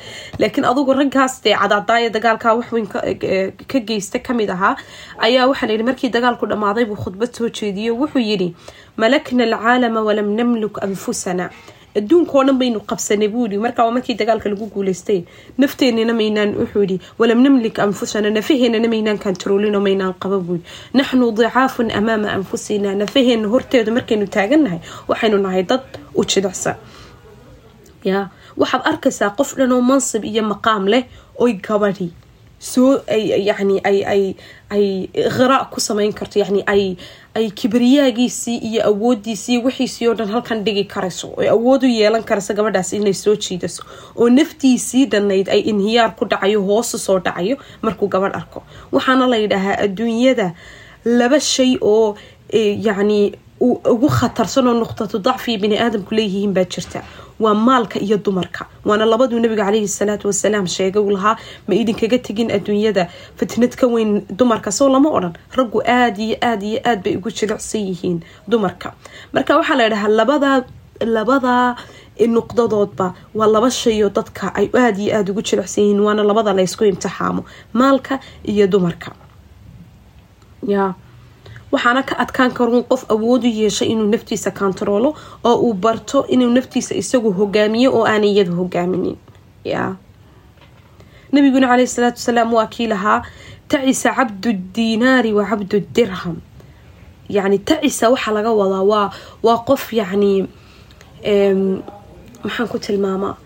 laakiin 0.42 0.64
adugu 0.72 0.92
raggaas 1.00 1.34
dee 1.44 1.54
cadcadaaya 1.62 2.08
dagaalkaa 2.16 2.54
waxweyn 2.60 2.86
ka 3.72 3.78
geysta 3.90 4.18
ka 4.26 4.34
mid 4.34 4.50
ahaa 4.56 4.74
ayaa 5.28 5.46
waxaa 5.50 5.66
layidhi 5.70 5.86
markii 5.90 6.10
dagaalku 6.16 6.46
dhammaaday 6.52 6.84
buu 6.90 6.96
khudbad 7.04 7.32
soo 7.38 7.48
jeediyo 7.60 7.96
wuxuu 8.00 8.24
yidhi 8.30 8.48
malakna 8.96 9.44
alcaalama 9.48 10.00
walam 10.08 10.28
namluk 10.40 10.80
anfusana 10.88 11.50
adduunkao 11.98 12.44
dhan 12.46 12.58
baynu 12.58 12.80
qabsanay 12.90 13.28
buu 13.28 13.44
yidhi. 13.46 13.58
Markaa 13.58 13.84
waa 13.86 13.94
markii 13.96 14.14
dagaalka 14.14 14.48
lagu 14.48 14.66
guuleystay. 14.74 15.24
Nafteenina 15.58 16.12
maynaan 16.14 16.54
wuxuu 16.60 16.82
yidhi 16.84 17.00
walam 17.18 17.42
namlik 17.42 17.78
anfusana 17.78 18.30
nafaheenana 18.30 18.88
maynaan 18.88 19.18
kantaroolino 19.18 19.80
maynaan 19.80 20.14
qaba 20.22 20.38
buu 20.38 20.56
yidhi. 20.58 20.66
Naxnu 20.94 21.32
dicaafun 21.36 21.90
amaama 21.90 22.28
anfusina 22.36 22.94
nafaheena 22.94 23.48
horteeda 23.48 23.92
markaynu 23.92 24.26
taagannahay 24.26 24.80
waxaynu 25.08 25.38
nahay 25.42 25.62
dad 25.62 25.82
u 26.14 26.24
jilicsan. 26.24 26.76
Ya 28.04 28.28
waxaad 28.56 28.82
arkaysaa 28.90 29.30
qof 29.38 29.54
dhan 29.58 29.72
mansib 29.90 30.24
iyo 30.24 30.42
maqaam 30.42 30.86
leh 30.88 31.04
oy 31.38 31.52
gabadhi. 31.66 32.08
Soo 32.60 33.00
yani 33.08 33.80
ay 33.88 33.98
ay 34.04 34.22
ay 34.70 34.84
khiraa 35.36 35.64
ku 35.72 35.80
samayn 35.80 36.12
karto 36.12 36.38
yani 36.38 36.60
ay 36.66 36.96
ay 37.34 37.50
kibriyaagiisii 37.50 38.56
iyo 38.68 38.80
awoodiisii 38.90 39.58
wixiisii 39.64 40.08
oo 40.08 40.14
dhan 40.14 40.28
halkan 40.34 40.64
dhigi 40.64 40.84
karayso 40.84 41.28
oy 41.36 41.48
awood 41.48 41.82
u 41.84 41.90
yeelan 41.98 42.24
karayso 42.30 42.54
gabadhaas 42.54 42.92
inay 42.92 43.14
soo 43.14 43.36
jiidaso 43.36 43.82
oo 44.16 44.28
naftiisii 44.30 45.04
dhannayd 45.12 45.48
ay 45.48 45.60
inhiyaar 45.72 46.16
ku 46.18 46.24
dhacayo 46.32 46.62
hoosu 46.62 46.98
soo 46.98 47.18
dhacayo 47.18 47.56
markuu 47.82 48.08
gabadh 48.08 48.36
arko. 48.36 48.62
Waxaana 48.92 49.26
la 49.30 49.36
yidhaahaa 49.36 49.78
adduunyada 49.86 50.54
laba 51.04 51.40
shay 51.40 51.76
oo 51.80 52.16
yacni 52.86 53.32
ugu 53.60 54.08
khatarsan 54.08 54.66
oo 54.68 54.74
nuqtatu 54.82 55.18
dacfiya 55.26 55.58
bini 55.62 55.76
aadamku 55.78 56.14
leeyihiin 56.14 56.52
baa 56.56 56.64
jirta. 56.64 57.02
Waa 57.40 57.54
maalka 57.54 57.98
iyo 58.00 58.16
dumarka. 58.18 58.66
Waana 58.84 59.04
labaduu 59.04 59.40
nabiga 59.40 59.64
caleyhi 59.64 59.88
salaatu 59.88 60.28
wasalaam 60.28 60.66
sheegay 60.66 61.02
uu 61.02 61.10
lahaa 61.16 61.36
ma 61.68 61.74
idinkaga 61.74 62.18
tegin 62.26 62.50
adduunyada 62.56 63.08
fitnad 63.38 63.76
ka 63.80 63.86
weyn 63.86 64.24
dumarka 64.38 64.70
soo 64.72 64.88
lama 64.88 65.08
odhan. 65.10 65.34
Raggu 65.56 65.80
aada 65.86 66.20
iyo 66.22 66.36
aada 66.42 66.66
iyo 66.66 66.80
aad 66.84 67.00
bay 67.04 67.16
ugu 67.16 67.30
jilicsan 67.30 67.80
yihiin 67.88 68.18
dumarka. 68.48 68.92
Marka 69.32 69.56
waxaa 69.56 69.76
la 69.76 69.84
ydhahaa 69.88 70.08
labadaa 70.20 70.58
labadaa 71.16 71.76
nuqdadoodba 72.36 73.06
waa 73.34 73.46
laba 73.54 73.70
shayoo 73.70 74.10
dadka 74.16 74.52
ay 74.54 74.68
aada 74.76 75.00
iyo 75.00 75.12
aada 75.16 75.32
ugu 75.32 75.42
jilicsan 75.42 75.84
yihiin 75.84 76.00
waana 76.06 76.22
labada 76.22 76.52
laysku 76.52 76.84
imtixaamo 76.84 77.42
maalka 77.72 78.20
iyo 78.44 78.66
dumarka. 78.66 79.10
Ya 80.68 80.94
waxaana 81.72 82.02
ka 82.02 82.14
adkaan 82.18 82.50
karuun 82.52 82.82
qof 82.90 83.04
awood 83.14 83.44
u 83.44 83.48
yeesha 83.60 83.84
inuu 83.84 84.06
naftiisa 84.10 84.50
kantaroolo 84.50 85.14
oo 85.44 85.56
uu 85.66 85.74
barto 85.74 86.26
inuu 86.26 86.50
naftiisa 86.50 86.94
isagu 86.94 87.30
hogaamiyo 87.32 87.90
oo 87.96 88.04
aanay 88.06 88.30
iyada 88.34 88.52
hogaaminin. 88.52 89.16
Ya. 89.64 89.94
Nabiguna 91.32 91.66
caleyhi 91.70 91.86
salaatu 91.86 92.18
wasalaam 92.18 92.52
waa 92.54 92.66
kii 92.66 92.86
lahaa 92.86 93.22
tacisa 93.68 94.10
cabdu 94.14 94.52
diinaari 94.74 95.32
wa 95.32 95.44
cabdu 95.46 95.80
dirham. 95.94 96.36
Yacni 97.28 97.58
tacisa 97.58 98.10
waxaa 98.10 98.32
laga 98.34 98.50
wadaa 98.52 98.82
waa 98.82 99.10
waa 99.42 99.58
qof 99.68 99.92
yacni 99.92 100.48
maxaan 102.44 102.68
ku 102.68 102.78
tilmaamaa 102.78 103.36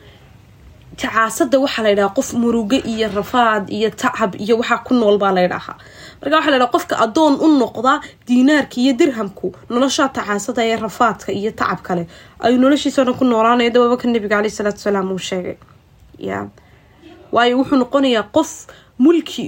tacaasada 0.97 1.59
waxaa 1.65 1.83
la 1.83 1.91
ydhahaa 1.95 2.15
qof 2.19 2.29
murugo 2.43 2.77
iyo 2.93 3.09
rafaad 3.15 3.65
iyo 3.71 3.91
tacab 3.91 4.35
iyo 4.45 4.55
waxaa 4.61 4.79
ku 4.87 4.95
nool 4.95 5.19
baa 5.19 5.33
la 5.33 5.43
ydhahaa 5.49 5.77
marka 6.21 6.37
waxa 6.37 6.51
la 6.51 6.57
ydhaha 6.57 6.73
qofka 6.77 6.95
addoon 7.05 7.35
u 7.45 7.49
noqda 7.63 7.93
diinaarka 8.27 8.77
iyo 8.81 8.93
dirhamku 9.01 9.49
noloshaa 9.71 10.09
tacaasada 10.09 10.63
ee 10.71 10.77
rafaadka 10.77 11.33
iyo 11.33 11.51
tacab 11.51 11.81
kale 11.83 12.07
ayuu 12.45 12.59
noloshiisao 12.65 13.05
dhan 13.05 13.15
ku 13.15 13.25
noolaanaya 13.25 13.71
dababaka 13.71 14.09
nabiga 14.09 14.37
caleyhi 14.37 14.57
salaatu 14.57 14.79
wasalaam 14.79 15.13
uu 15.13 15.19
sheegay. 15.19 15.57
Ya 16.19 16.47
waayo 17.33 17.59
wuxuu 17.59 17.77
noqonayaa 17.83 18.23
qof 18.37 18.51
mulki 18.99 19.43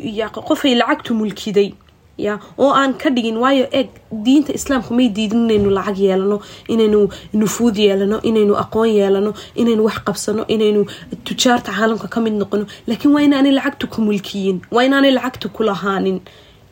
qofay 0.48 0.74
lacagtu 0.74 1.14
mulkiday 1.14 1.68
ya 2.18 2.38
oo 2.58 2.72
aan 2.72 2.94
ka 3.00 3.10
dhigin 3.10 3.36
waayo 3.36 3.66
eeg 3.78 3.88
diinta 4.24 4.52
islaamka 4.58 4.94
may 4.96 5.08
diidin 5.16 5.44
inaynu 5.44 5.70
lacag 5.78 5.98
yeelano 6.00 6.38
inaynu 6.68 7.00
nufuud 7.40 7.76
yeelano 7.76 8.20
inaynu 8.28 8.54
aqoon 8.62 8.88
yeelano 8.98 9.34
inaynu 9.54 9.82
wax 9.84 9.98
qabsano 10.06 10.42
inaynu 10.54 10.86
tujaarta 11.24 11.72
caalamka 11.76 12.08
ka 12.08 12.20
mid 12.20 12.32
noqono. 12.40 12.64
Laakiin 12.88 13.12
waa 13.14 13.22
inaanay 13.28 13.52
lacagta 13.58 13.86
ku 13.92 14.00
mulkiyin 14.00 14.62
waa 14.74 14.84
inaanay 14.88 15.12
lacagta 15.12 15.48
ku 15.48 15.62
lahaanin. 15.68 16.20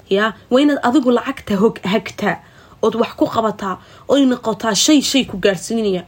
Ya 0.08 0.32
waa 0.50 0.60
inaad 0.64 0.80
adigu 0.82 1.10
lacagta 1.12 1.56
hog 1.60 1.76
hagtaa 1.84 2.36
ood 2.82 2.94
wax 3.00 3.12
ku 3.20 3.26
qabataa 3.34 3.76
oy 4.08 4.24
noqotaa 4.24 4.74
shay 4.74 5.00
shay 5.02 5.24
ku 5.24 5.36
gaarsiinaya 5.44 6.02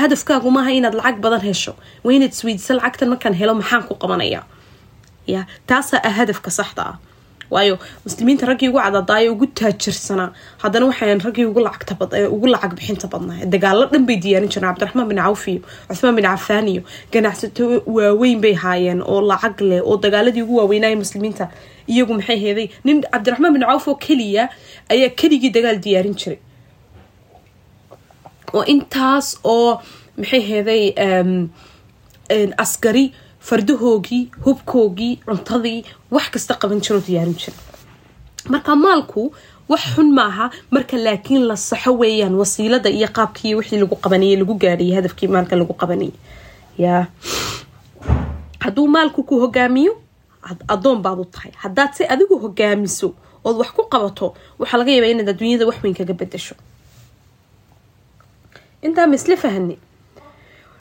hadafkaagu 0.00 0.50
maaha 0.50 0.70
inaad 0.78 0.94
lacag 0.98 1.16
badan 1.24 1.40
hesho 1.46 1.72
waa 2.04 2.12
inaad 2.16 2.32
isweydiisa 2.34 2.74
lacagtan 2.74 3.08
markaan 3.12 3.34
helo 3.40 3.54
maxaan 3.54 3.82
ku 3.88 3.94
qabanaya? 3.94 4.42
Ya 5.26 5.46
taasaa 5.66 6.02
ah 6.08 6.14
hadafka 6.18 6.50
saxda 6.50 6.82
ah 6.90 6.96
waayo 7.50 7.74
muslimiinta 8.06 8.46
raggii 8.50 8.68
ugu 8.70 8.78
cadadaayo 8.84 9.32
ugu 9.34 9.46
taajirsanaa. 9.60 10.28
Haddana 10.62 10.86
waxayn 10.90 11.20
raggii 11.26 11.44
ugu 11.50 12.46
lacag 12.54 12.72
bixinta 12.78 13.06
badnaa. 13.12 13.44
Dagaalo 13.54 13.84
dhan 13.92 14.04
bay 14.08 14.16
diyaarin 14.24 14.48
jireen 14.52 14.68
cabdiraxmaan 14.70 15.08
bin 15.10 15.18
cawf 15.24 15.42
iyo 15.48 15.60
cuthmaan 15.88 16.14
bin 16.18 16.24
cafaan 16.30 16.68
iyo 16.72 16.82
ganacsato 17.12 17.64
waaweyn 17.96 18.40
bay 18.44 18.54
haayeen 18.54 19.02
oo 19.02 19.20
lacag 19.30 19.60
leh 19.70 19.80
oo 19.84 19.96
dagaaladii 20.04 20.42
ugu 20.46 20.56
waaweynaya 20.60 20.96
muslimiinta. 21.02 21.44
Iyagu 21.90 22.12
maxay 22.18 22.38
heeday? 22.44 22.66
Nin 22.84 23.02
cabdiraxmaan 23.12 23.52
bin 23.56 23.62
cawf 23.66 23.88
oo 23.88 23.94
keliya 24.06 24.48
ayaa 24.92 25.10
keligii 25.20 25.50
dagaal 25.56 25.78
diyaarin 25.84 26.14
jiray. 26.20 26.38
Oo 28.54 28.62
intaas 28.74 29.26
oo 29.44 29.80
maxay 30.18 30.40
heeday 30.50 30.82
askari 32.64 33.12
fardahoogii 33.48 34.22
hubkoogii 34.44 35.12
cuntadii 35.26 35.80
wax 36.14 36.26
kasta 36.34 36.54
qaban 36.62 36.80
jiroo 36.84 37.02
diyaarin 37.06 37.34
jira 37.42 37.56
marka 38.52 38.76
maalku 38.76 39.22
wax 39.68 39.82
xun 39.94 40.08
maaha 40.18 40.50
marka 40.70 40.96
laakiin 41.06 41.42
la 41.50 41.56
saxo 41.56 41.92
weeyaan 42.00 42.34
wasiilada 42.40 42.88
iyo 42.90 43.08
qaabkii 43.16 43.54
wixii 43.58 43.80
lagu 43.82 43.96
qabanayay 44.04 44.36
lagu 44.42 44.54
gaadhayay 44.62 44.94
hadafkii 44.98 45.28
maalka 45.34 45.56
lagu 45.56 45.74
qabanayay. 45.80 46.12
Ya. 46.78 47.06
Hadduu 48.64 48.86
maalku 48.88 49.22
ku 49.28 49.34
hogaamiyo 49.40 49.92
addoon 50.68 50.98
baad 51.04 51.18
u 51.22 51.24
tahay. 51.24 51.52
Haddaad 51.62 51.92
se 51.96 52.02
adigu 52.14 52.38
hogaamiso 52.44 53.08
ood 53.44 53.56
wax 53.60 53.70
ku 53.76 53.82
qabato 53.92 54.34
waxaa 54.58 54.78
laga 54.80 54.90
yaabaa 54.92 55.12
inaad 55.14 55.28
adduunyada 55.32 55.66
wax 55.66 55.76
weyn 55.82 55.94
kaga 55.94 56.14
bedasho 56.20 56.54
intaa 58.86 59.06
ma 59.06 59.14
isla 59.14 59.36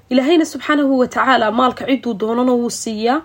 ilaahayna 0.09 0.45
subxaanahu 0.45 0.93
watacaala 1.01 1.51
maalka 1.59 1.83
ciduu 1.89 2.13
doonana 2.21 2.53
wuu 2.59 2.69
siiyaa 2.83 3.21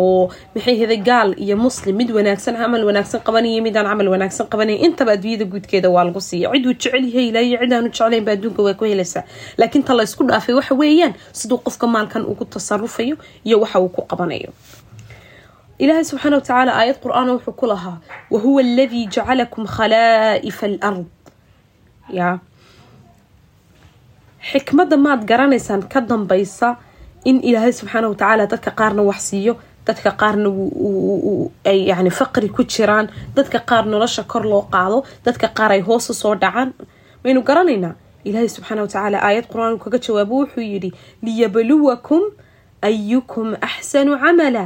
oo 0.00 0.28
maxay 0.54 0.76
heday 0.80 0.96
gaal 1.08 1.30
iyo 1.44 1.56
muslim 1.56 1.94
mid 2.00 2.10
wanaagsan 2.16 2.54
camal 2.60 2.82
wanaagsan 2.88 3.20
qabanaya 3.26 3.60
midaan 3.66 3.86
camal 3.90 4.08
wanaagsan 4.14 4.46
qabanaya 4.52 4.78
intaba 4.86 5.12
adduunyada 5.16 5.44
guudkeeda 5.52 5.88
waa 5.94 6.04
lagu 6.08 6.20
siiya. 6.20 6.50
Ciduu 6.54 6.72
jecel 6.80 7.04
yahay 7.08 7.26
ilaayo 7.30 7.56
cidaanu 7.62 7.88
jeclayn 7.94 8.24
ba 8.26 8.32
adduunka 8.36 8.60
waa 8.66 8.74
ku 8.80 8.84
helaysaa 8.90 9.22
laakiin 9.60 9.84
ta 9.88 9.92
la 9.98 10.02
ysku 10.08 10.22
dhaafay 10.28 10.54
waxa 10.58 10.74
weeyaan 10.80 11.14
siduu 11.38 11.58
qofka 11.66 11.86
maalkan 11.94 12.22
ugu 12.30 12.44
tasarufayo 12.44 13.16
iyo 13.46 13.56
waxa 13.62 13.78
uu 13.80 13.88
ku 13.96 14.02
qabanayo. 14.10 14.50
Ilaahay 15.78 16.04
subxaana 16.10 16.36
watacaala 16.40 16.72
aayad 16.80 16.98
qur'aan 17.04 17.28
wuxuu 17.36 17.52
ku 17.60 17.66
lahaa 17.72 17.96
wahuwa 18.32 18.60
aladii 18.66 19.06
jacalakum 19.14 19.64
khalaa'ifa 19.76 20.66
alard. 20.66 21.06
Ya 22.18 22.28
xikmadda 24.50 24.96
maad 24.96 25.20
garanaysaan 25.30 25.82
ka 25.92 26.00
dambaysa 26.00 26.76
in 27.24 27.40
ilaahay 27.48 27.72
subxaana 27.72 28.08
watacaala 28.12 28.46
dadka 28.52 28.70
qaarna 28.80 29.02
wax 29.02 29.20
siiyo 29.30 29.54
dadka 29.86 30.10
qaarna 30.20 30.48
ay 31.70 31.78
yani 31.90 32.10
faqri 32.10 32.48
ku 32.56 32.62
jiraan 32.64 33.06
dadka 33.36 33.58
qaar 33.70 33.84
nolosha 33.86 34.22
kor 34.32 34.44
loo 34.52 34.62
qaado 34.74 34.98
dadka 35.26 35.48
qaar 35.58 35.70
ay 35.72 35.80
hoosu 35.88 36.14
soo 36.14 36.34
dhacaan. 36.34 36.70
Maynu 37.24 37.40
garanaynaa 37.48 37.94
ilaahay 38.24 38.48
subxaana 38.48 38.82
watacaala 38.86 39.18
aayad 39.26 39.46
qur'aan 39.52 39.78
kaga 39.82 39.98
jawaabo 39.98 40.34
wuxuu 40.42 40.62
yidhi 40.72 40.90
liyabluwakum 41.24 42.22
ayukum 42.82 43.54
axsanu 43.68 44.18
camala. 44.22 44.64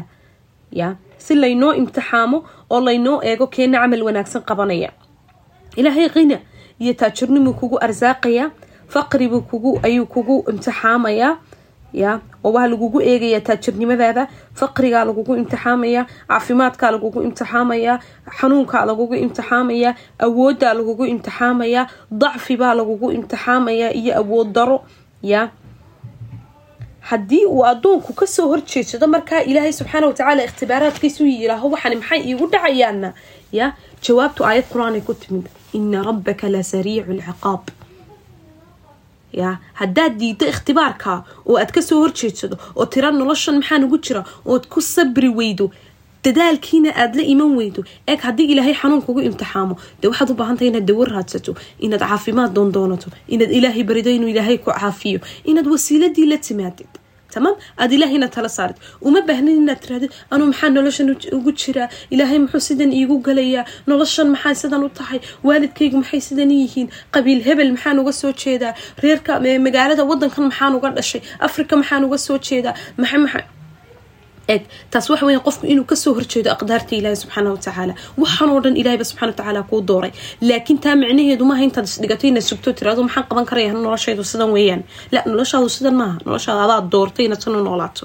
Ya 0.72 0.96
si 1.18 1.34
laynoo 1.34 1.72
imtixaamo 1.80 2.38
oo 2.70 2.80
laynoo 2.80 3.20
eego 3.22 3.46
keena 3.46 3.78
camal 3.82 4.02
wanaagsan 4.02 4.42
qabanaya. 4.48 4.90
Ilaahay 5.76 6.08
qina 6.08 6.36
iyo 6.80 6.92
taajirnimuu 6.94 7.52
kugu 7.60 7.76
arsaaqaya 7.86 8.50
faqribuu 8.94 9.40
kugu 9.50 9.70
ayuu 9.86 10.06
kugu 10.06 10.36
imtixaamayaa 10.50 11.32
ya? 12.02 12.10
Waxaa 12.44 12.66
lagugu 12.72 12.98
eegayaa 13.10 13.40
taajirnimadaada 13.46 14.22
faqrigaa 14.60 15.04
lagugu 15.08 15.32
imtixaamaya 15.40 16.02
caafimaadkaa 16.28 16.90
lagugu 16.94 17.18
imtixaamaya 17.26 17.92
xanuunkaa 18.38 18.84
lagugu 18.90 19.14
imtixaamaya 19.24 19.90
awooddaa 20.26 20.74
lagugu 20.78 21.04
imtixaamaya 21.12 21.82
dacfibaa 22.22 22.74
lagugu 22.78 23.06
imtixaamaya 23.18 23.88
iyo 24.00 24.12
awood 24.22 24.48
daro 24.56 24.78
ya? 25.32 25.42
Haddii 27.10 27.44
uu 27.46 27.64
addoonku 27.66 28.12
ka 28.12 28.26
soo 28.26 28.46
horjeedsado 28.52 29.06
markaa 29.14 29.40
ilaahay 29.50 29.72
subxaana 29.72 30.06
watacaala 30.06 30.42
ikhtibaaraadkiisu 30.48 31.22
yiraaho 31.26 31.66
waxani 31.74 31.96
maxay 31.96 32.20
iigu 32.28 32.46
dhacayaana 32.52 33.08
ya? 33.58 33.66
Jawaabtu 34.04 34.40
aayad 34.46 34.64
qur'aanay 34.72 35.00
ku 35.00 35.14
timid. 35.14 35.46
Ina 35.72 36.02
rabbaka 36.08 36.48
la 36.48 36.62
sariicu 36.62 37.12
lciqaab 37.18 37.62
ya 39.32 39.58
haddaad 39.80 40.12
diiddo 40.20 40.44
ikhtibaarka 40.52 41.24
oo 41.48 41.56
aad 41.62 41.70
ka 41.76 41.80
soo 41.82 42.00
horjeedsado 42.04 42.56
oo 42.76 42.86
tira 42.92 43.10
noloshan 43.10 43.54
maxaa 43.60 43.78
nugu 43.82 43.98
jira 44.06 44.22
ood 44.52 44.64
ku 44.72 44.80
sabri 44.80 45.28
weydo 45.38 45.66
dadaalkiina 46.24 46.90
aada 46.96 47.16
la 47.18 47.24
iman 47.32 47.50
weydo 47.58 47.80
eeg 48.10 48.20
haddii 48.26 48.48
ilaahay 48.52 48.74
xanuun 48.80 49.02
kugu 49.06 49.20
imtixaamo 49.28 49.74
dee 50.00 50.08
waxaad 50.10 50.30
u 50.32 50.34
baahantahay 50.40 50.68
inaad 50.72 50.86
dawo 50.90 51.04
raadsato 51.14 51.52
inaad 51.84 52.02
caafimaad 52.10 52.52
doondoonato 52.56 53.08
inaad 53.34 53.50
ilaahay 53.58 53.84
barido 53.90 54.10
inuu 54.16 54.28
ilaahay 54.34 54.58
ku 54.64 54.70
caafiyo 54.70 55.20
inaad 55.50 55.66
wasiiladii 55.74 56.26
la 56.32 56.38
timaadid 56.48 56.90
tamaam 57.34 57.56
aada 57.82 57.92
ilaahayna 57.98 58.28
tala 58.36 58.48
saarid 58.56 58.76
uma 59.08 59.20
baahnid 59.28 59.56
inaad 59.62 59.80
tirahdid 59.84 60.12
anuu 60.34 60.46
maxaa 60.52 60.70
noloshan 60.76 61.08
ugu 61.38 61.50
jiraa 61.62 61.88
ilaahay 62.14 62.38
muxuu 62.44 62.62
sidan 62.68 62.90
iigu 62.98 63.16
galayaa? 63.28 63.64
Noloshan 63.90 64.28
maxaa 64.34 64.54
sidan 64.62 64.82
u 64.86 64.90
tahay? 64.98 65.20
Waalidkaygu 65.46 65.96
maxay 66.02 66.20
sidan 66.28 66.50
yihiin? 66.60 66.88
Qabiil 67.14 67.40
hebel 67.48 67.70
maxaan 67.76 67.98
uga 68.02 68.12
soo 68.20 68.32
jeedaa? 68.42 68.72
Reerka 69.04 69.32
magaalada 69.66 70.02
wadankan 70.10 70.44
maxaan 70.50 70.72
uga 70.78 70.88
dhashay? 70.98 71.20
Africa 71.46 71.72
maxaan 71.80 72.02
uga 72.08 72.18
soo 72.26 72.38
jeedaa 72.48 72.74
eg 74.54 74.62
taas 74.92 75.06
waxa 75.12 75.24
weya 75.28 75.40
qofku 75.46 75.64
inuu 75.72 75.86
ka 75.90 75.96
soo 76.02 76.12
horjeedo 76.18 76.48
aqdaarta 76.56 76.92
ilaahi 77.00 77.16
subxaana 77.22 77.48
watacaala 77.54 77.94
waxaan 78.22 78.50
oo 78.54 78.60
dhan 78.64 78.76
ilahayba 78.80 79.04
subxana 79.10 79.30
watacaala 79.32 79.60
kuu 79.70 79.80
dooray. 79.90 80.12
Laakiin 80.48 80.78
taa 80.84 80.94
micnaheedu 81.02 81.44
maaha 81.50 81.62
intaad 81.68 81.86
isdhigato 81.90 82.24
inaad 82.30 82.46
sugto 82.50 82.68
tirado 82.78 83.00
maxaan 83.06 83.26
qaban 83.30 83.46
karaya 83.50 83.72
noloshaydu 83.86 84.22
sidan 84.32 84.50
weeyaan. 84.56 84.82
La 85.14 85.20
noloshaadu 85.30 85.68
sidan 85.76 85.94
maaha. 86.00 86.16
Noloshaada 86.26 86.60
adaa 86.66 86.80
doortay 86.92 87.24
inaad 87.28 87.40
sana 87.44 87.58
noolaato 87.68 88.04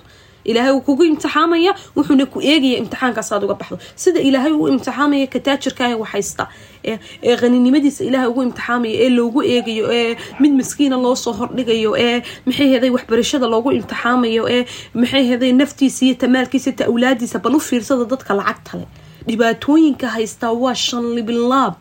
ilaahay 0.52 0.74
uu 0.78 0.82
kugu 0.88 1.04
imtixaamaya 1.12 1.72
wuxuuna 1.98 2.26
ku 2.34 2.38
eegaya 2.52 2.78
imtixaankaas 2.82 3.30
aad 3.36 3.44
uga 3.48 3.56
baxdo. 3.62 3.78
Sida 4.04 4.20
ilaahay 4.28 4.52
uu 4.60 4.68
imtixaamaya 4.74 5.28
ka 5.34 5.40
taajirkaaga 5.48 5.96
waxhaysta 6.04 6.44
ee 6.90 7.36
qaninimadiisa 7.42 8.02
ilaahay 8.10 8.30
ugu 8.34 8.42
imtixaamayo 8.48 8.96
ee 9.06 9.10
loogu 9.18 9.40
eegayo 9.54 9.86
ee 10.00 10.12
mid 10.42 10.54
maskiina 10.60 10.98
loo 11.06 11.16
soo 11.24 11.34
hordhigayo 11.40 11.92
ee 12.08 12.18
maxay 12.46 12.68
heday 12.74 12.90
waxbarashada 12.96 13.48
loogu 13.54 13.70
imtixaamayo 13.80 14.44
ee 14.56 14.62
maxay 15.02 15.24
heday 15.32 15.52
naftiisa 15.62 16.00
iyo 16.06 16.16
tamaalkiisa 16.24 16.72
ta 16.80 16.84
awlaadiisa 16.92 17.38
bal 17.44 17.56
u 17.56 17.60
fiirsada 17.70 18.06
dadka 18.14 18.32
lacagta 18.40 18.74
leh. 18.80 18.90
Dhibaatooyinka 19.30 20.08
haystaa 20.16 20.54
waa 20.64 20.76
shan 20.86 21.06
libilaab 21.18 21.76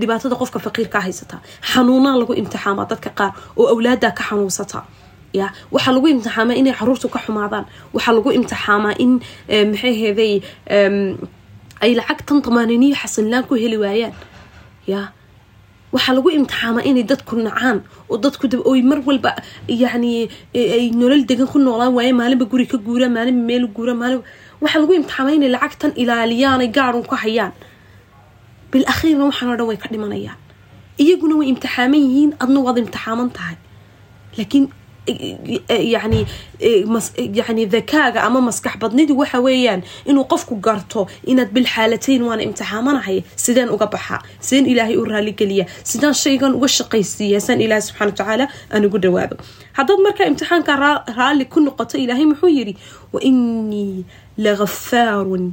dhibaatada 0.00 0.36
qofka 0.40 0.58
faqiirkaa 0.66 1.00
haysataa 1.06 1.40
xanuunaa 1.72 2.16
lagu 2.20 2.32
imtixaamaa 2.40 2.86
dadka 2.92 3.10
qaar 3.18 3.32
oo 3.60 3.66
awlaadaa 3.74 4.10
ka 4.18 4.22
xanuunsataa 4.28 4.82
ya. 5.38 5.46
Waxaa 5.74 5.92
lagu 5.96 6.06
imtixaamaa 6.12 6.56
inay 6.60 6.74
caruurtu 6.78 7.08
ka 7.14 7.18
xumaadaan. 7.24 7.64
Waxaa 7.94 8.14
lagu 8.16 8.30
imtixaamaa 8.38 8.94
in 9.04 9.12
maxay 9.72 9.94
heday 10.02 10.32
ay 11.84 11.90
lacagtan 11.98 12.38
tamaaniniyo 12.44 12.96
xasanlaan 13.02 13.44
ku 13.48 13.54
heli 13.62 13.76
waayaan. 13.84 14.14
Ya. 14.92 15.00
Waxaa 15.94 16.14
lagu 16.18 16.28
imtixaamaa 16.38 16.84
inay 16.90 17.04
dadku 17.10 17.34
nacaan 17.46 17.78
oo 18.10 18.16
dadku 18.24 18.44
oy 18.70 18.80
mar 18.90 18.98
walba 19.08 19.30
yani 19.82 20.28
ay 20.54 20.84
nolol 21.00 21.22
degan 21.30 21.48
ku 21.52 21.58
noolaan 21.58 21.92
waaye 21.96 22.12
maalinba 22.20 22.44
guri 22.52 22.66
ka 22.72 22.76
guura 22.86 23.06
maalinba 23.16 23.42
meel 23.48 23.64
guura 23.76 23.94
maalin 24.00 24.20
waxaa 24.62 24.80
lagu 24.82 24.92
imtixaamaa 24.98 25.34
inay 25.38 25.50
lacagtan 25.56 25.92
ilaaliyaan 26.02 26.60
ay 26.64 26.70
gaarun 26.76 27.04
ku 27.10 27.14
hayaan. 27.22 27.52
Bil 28.70 28.84
akhiirna 28.92 29.24
waxaan 29.30 29.48
oo 29.52 29.56
dhan 29.58 29.66
way 29.70 29.78
ka 29.82 29.88
dhimanayaan. 29.92 30.38
Iyaguna 31.02 31.34
way 31.40 31.46
imtixaaman 31.52 32.00
yihiin 32.04 32.30
adna 32.42 32.58
waad 32.66 32.76
imtixaaman 32.84 33.28
tahay. 33.36 33.56
Laakiin 34.36 34.64
yani 35.94 36.26
yani 37.38 37.66
dakaaga 37.66 38.22
ama 38.22 38.40
maskax 38.40 38.74
badnidu 38.82 39.18
waxa 39.18 39.40
weeyaan 39.46 39.82
inuu 40.10 40.24
qofku 40.32 40.54
garto 40.66 41.06
inaad 41.30 41.50
bilxaalatayn 41.56 42.22
waana 42.28 42.42
imtixaamanahay 42.48 43.18
sideen 43.36 43.68
uga 43.74 43.86
baxaa 43.94 44.20
sideen 44.40 44.66
ilaahay 44.72 44.96
u 44.96 45.04
raaligeliya 45.04 45.66
sidaan 45.90 46.14
shaygan 46.24 46.52
uga 46.58 46.68
shaqaysiiya 46.78 47.40
saan 47.46 47.60
ilaahay 47.64 47.82
subxana 47.88 48.10
watacaala 48.10 48.46
aan 48.74 48.84
ugu 48.88 48.98
dhawaado. 49.04 49.36
Haddaad 49.78 50.00
markaa 50.06 50.26
imtixaanka 50.30 50.72
raalli 51.18 51.44
ku 51.52 51.60
noqoto 51.60 51.98
ilaahay 52.04 52.24
muxuu 52.30 52.48
yidhi 52.58 52.74
wainii 53.12 54.04
lagafaarun 54.46 55.52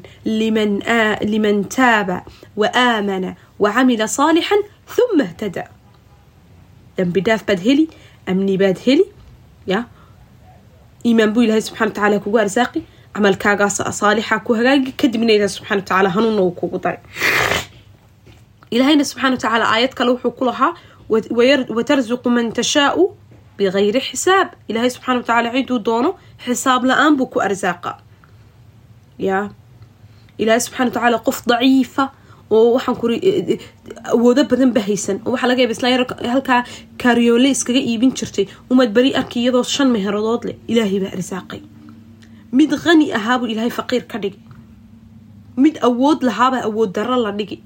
liman 1.31 1.57
taaba 1.77 2.17
waaamana 2.61 3.35
wacamila 3.59 4.07
saalixan 4.17 4.61
huma 4.95 5.23
htada 5.31 5.63
dambi 6.97 7.21
dhaaf 7.27 7.45
baad 7.47 7.59
heli 7.67 7.85
amni 8.31 8.57
baad 8.61 8.77
heli 8.85 9.05
ya? 9.65 9.79
Iimaan 11.05 11.33
buu 11.33 11.41
ilaahay 11.45 11.61
subxana 11.67 11.89
watacaala 11.91 12.19
kugu 12.23 12.37
arsaaqi 12.43 12.79
camalkaagaas 13.15 13.77
saalixa 13.99 14.39
ku 14.45 14.51
hagaagi 14.59 14.91
kadibna 15.01 15.33
ilaah 15.37 15.51
subxana 15.57 15.79
watacaala 15.81 16.09
hanuunna 16.15 16.41
uu 16.47 16.51
kugu 16.59 16.77
daray. 16.83 16.99
Ilaahayna 18.75 19.03
subxana 19.11 19.33
watacaala 19.37 19.65
aayad 19.73 19.93
kale 19.97 20.09
wuxuu 20.15 20.31
ku 20.39 20.43
lahaa 20.49 20.71
watarzuqu 21.77 22.29
man 22.35 22.51
tashaau 22.57 23.03
bigayri 23.57 24.01
xisaab. 24.09 24.47
Ilaahay 24.69 24.89
subxana 24.95 25.17
watacaala 25.21 25.49
ciduu 25.55 25.79
doono 25.87 26.09
xisaab 26.45 26.81
la'aan 26.89 27.13
buu 27.17 27.27
ku 27.33 27.39
arsaaqa 27.47 27.91
ya? 29.27 29.39
Ilaahay 30.41 30.61
subxana 30.65 30.87
watacaala 30.89 31.17
qof 31.27 31.37
daciifa 31.51 32.03
oo 32.51 32.73
waxaan 32.75 32.95
kuri 33.01 33.17
awoodo 34.13 34.43
badan 34.51 34.71
ba 34.75 34.81
haysan. 34.87 35.17
Oo 35.25 35.31
waxaa 35.33 35.47
laga 35.49 35.61
yaaba 35.63 35.73
islaan 35.77 35.93
yar 35.95 36.03
halkaa 36.33 36.61
kaariyoole 37.01 37.49
iskaga 37.55 37.79
iibin 37.89 38.11
jirtay 38.17 38.45
umaad 38.71 38.91
beri 38.97 39.11
arki 39.19 39.37
iyadoo 39.43 39.63
shan 39.75 39.89
meheradood 39.95 40.43
leh 40.47 40.55
ilaahay 40.71 40.99
baa 41.03 41.13
arsaaqay 41.17 41.61
mid 42.57 42.71
qani 42.83 43.05
ahaabuu 43.17 43.47
ilaahay 43.53 43.73
faqiir 43.79 44.03
ka 44.11 44.17
dhigi 44.23 44.39
mid 45.63 45.75
awood 45.89 46.19
lahaabaa 46.29 46.63
awood 46.69 46.91
darro 46.97 47.17
la 47.25 47.31
dhigi 47.39 47.57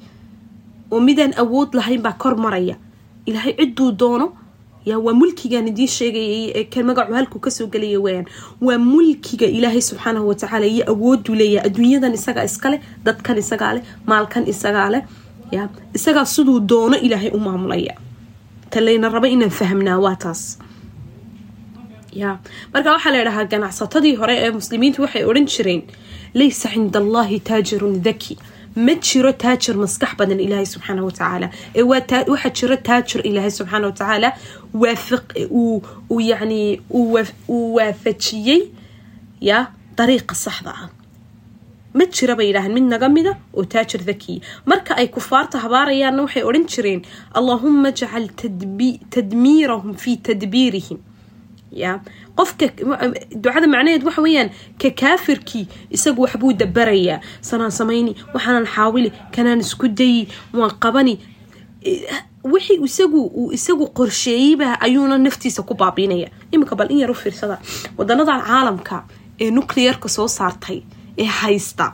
oo 0.92 1.00
midaan 1.08 1.34
awood 1.44 1.70
lahayn 1.80 2.02
baa 2.06 2.16
kor 2.22 2.36
maraya. 2.46 2.76
Ilaahay 3.30 3.54
cidduu 3.60 3.92
doono 4.02 4.28
yaa 4.86 5.00
waa 5.06 5.14
mulkigaan 5.22 5.68
idiin 5.72 5.88
sheegayay 5.98 6.64
kan 6.74 6.86
magacu 6.90 7.14
halkuu 7.14 7.40
ka 7.46 7.52
soo 7.52 7.68
gelaya 7.74 8.00
weyaan 8.06 8.26
waa 8.62 8.78
mulkiga 8.78 9.48
ilaahay 9.58 9.82
subxaanahu 9.82 10.28
watacaala 10.32 10.66
iyo 10.66 10.84
awooduu 10.94 11.36
leeyahay. 11.36 11.68
Adduunyadan 11.70 12.14
isagaa 12.20 12.44
iskale 12.50 12.78
dadkan 13.06 13.38
isagaa 13.44 13.74
leh 13.76 13.84
maalkan 14.06 14.48
isagaa 14.54 14.90
leh. 14.94 15.04
Ya 15.52 15.70
isagaa 15.98 16.26
siduu 16.26 16.60
doono 16.60 16.98
ilaahay 16.98 17.30
u 17.38 17.40
maamulaya. 17.40 17.94
Talayna 18.70 19.10
raba 19.10 19.28
inaan 19.28 19.50
fahmnaa 19.60 19.98
waa 20.06 20.16
taas. 20.16 20.60
Ya 22.22 22.40
marka 22.74 22.92
waxaa 22.96 23.12
la 23.14 23.20
ydhahaa 23.24 23.46
ganacsatadii 23.52 24.16
hore 24.22 24.36
ee 24.46 24.52
muslimiintu 24.52 25.02
waxay 25.06 25.24
odhan 25.30 25.46
jireen 25.46 25.82
laysa 26.34 26.70
cinda 26.74 27.00
allahi 27.04 27.40
taajirun 27.40 28.02
daki 28.08 28.38
ma 28.76 28.94
jiro 29.08 29.32
taajir 29.44 29.76
maskax 29.84 30.12
badan 30.20 30.40
ilaahay 30.46 30.66
subxaana 30.74 31.02
watacaala 31.08 31.48
ee 31.76 31.84
waxaa 31.92 32.50
jiro 32.60 32.76
taajir 32.90 33.22
ilaahay 33.30 33.52
subxaana 33.60 33.86
watacaala 33.92 34.30
yani 36.30 36.82
uu 36.92 37.74
waafajiyey 37.76 38.62
ya 39.42 39.68
dariiqa 39.98 40.36
saxda 40.36 40.72
ah. 40.84 40.90
Ma 41.94 42.06
jira 42.06 42.36
bay 42.38 42.48
yidhaaheen 42.50 42.74
mid 42.78 42.84
naga 42.94 43.10
mida 43.10 43.32
oo 43.58 43.64
taajir 43.66 44.02
dakiya 44.06 44.42
marka 44.66 44.96
ay 45.02 45.08
kufaarta 45.08 45.58
habaarayaanna 45.66 46.22
waxay 46.26 46.44
odhan 46.50 46.66
jireen 46.74 47.02
allaahuma 47.40 47.92
jcal 48.00 48.28
tadmiirahum 49.16 49.94
fi 50.04 50.12
tadbiirihim 50.18 50.98
ya 51.72 52.00
qofka 52.36 52.66
ducada 53.36 53.68
macnaheed 53.68 54.04
waxa 54.04 54.22
weeyaan 54.22 54.50
ka 54.82 54.90
kaafirkii 55.02 55.68
isagu 55.90 56.22
waxbuu 56.22 56.54
dabarayaa. 56.54 57.20
Sanaan 57.42 57.72
samayni 57.72 58.16
waxaanan 58.34 58.66
xaawili 58.66 59.12
kanaan 59.36 59.60
isku 59.60 59.88
dayi 59.88 60.28
waan 60.54 60.72
qabani. 60.80 61.20
Wixii 62.44 62.80
isagu 62.84 63.22
uu 63.40 63.52
isagu 63.52 63.88
qorsheeyeyba 63.98 64.82
ayuuna 64.82 65.18
naftiisa 65.18 65.64
ku 65.64 65.74
baabiinaya 65.76 66.30
iminka 66.52 66.76
bal 66.76 66.92
in 66.92 67.00
yar 67.00 67.12
u 67.12 67.14
fiirsada. 67.14 67.60
Wadanadan 67.98 68.42
caalamka 68.42 69.04
ee 69.40 69.52
nuclearka 69.52 70.10
soo 70.10 70.28
saartay 70.28 70.82
ee 71.18 71.24
haysta 71.26 71.94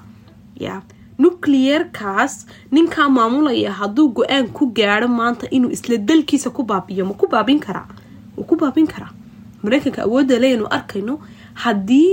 ya 0.59 0.81
nuclearkaas 1.17 2.45
ninkaa 2.71 3.09
maamulaya 3.09 3.71
hadduu 3.73 4.07
go'aan 4.17 4.47
ku 4.53 4.65
gaadho 4.77 5.07
maanta 5.07 5.47
inuu 5.51 5.71
isla 5.71 5.97
dalkiisa 5.97 6.49
ku 6.49 6.63
baabiyo 6.63 7.05
ma 7.05 7.13
ku 7.13 7.27
baabin 7.27 7.59
karaa? 7.59 7.87
Wuu 8.37 8.45
ku 8.45 8.55
baabin 8.55 8.87
karaa 8.87 9.11
mareykanka 9.67 10.01
awoodda 10.07 10.35
leeyanu 10.43 10.65
arkayno 10.77 11.13
haddii 11.63 12.11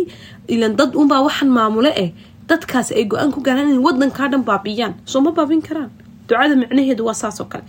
ilan 0.55 0.77
dad 0.79 0.93
unbaa 1.01 1.21
waxaan 1.27 1.51
maamulo 1.59 1.91
eh 2.05 2.11
dadkaasi 2.49 2.93
ay 2.99 3.05
go'aan 3.11 3.31
ku 3.35 3.41
gaaraan 3.47 3.69
inay 3.73 3.83
wadankaa 3.87 4.29
dhan 4.33 4.43
baabiyaan 4.51 4.95
soo 5.11 5.21
ma 5.25 5.31
baabin 5.39 5.63
karaan. 5.69 5.91
Ducada 6.29 6.55
micnaheedu 6.63 7.03
waa 7.09 7.15
saasoo 7.23 7.47
kale. 7.53 7.65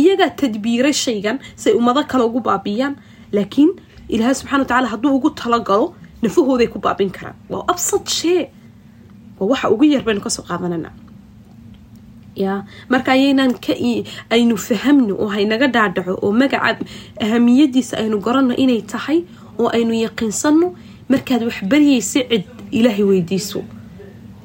Iyagaa 0.00 0.30
tadbiiray 0.40 0.92
shaygan 1.04 1.38
say 1.62 1.72
ummado 1.78 2.02
kale 2.10 2.24
ugu 2.28 2.40
baabiyaan 2.48 2.94
laakiin 3.36 3.70
ilaahay 4.08 4.34
subxana 4.40 4.58
wa 4.64 4.68
tacaala 4.70 4.88
hadduu 4.92 5.12
ugu 5.18 5.30
talagalo 5.40 5.86
nafahooday 6.22 6.66
ku 6.72 6.78
baabin 6.86 7.10
karaan. 7.16 7.36
Waa 7.50 7.64
absad 7.72 8.04
shee. 8.18 8.42
Waa 9.38 9.48
waxa 9.52 9.70
ugu 9.74 9.84
yar 9.94 10.02
baynu 10.06 10.20
ka 10.26 10.30
soo 10.36 10.42
qaadanana 10.48 10.90
ya. 12.36 12.64
Marka 12.88 13.12
ayaynaan 13.12 13.54
ka 13.64 13.72
aynu 14.30 14.56
fahamno 14.56 15.14
oo 15.18 15.28
haynaga 15.28 15.66
dhaadhaco 15.68 16.18
oo 16.22 16.32
magaca 16.32 16.78
ahamiyadiisa 17.20 17.96
aynu 18.02 18.18
garanno 18.20 18.54
inay 18.56 18.82
tahay 18.82 19.24
oo 19.58 19.68
aynu 19.68 19.94
yaqiinsanno 20.04 20.74
markaad 21.08 21.42
wax 21.48 21.62
baryaysa 21.70 22.20
cid 22.30 22.44
ilaahay 22.70 23.04
weydiiso. 23.04 23.64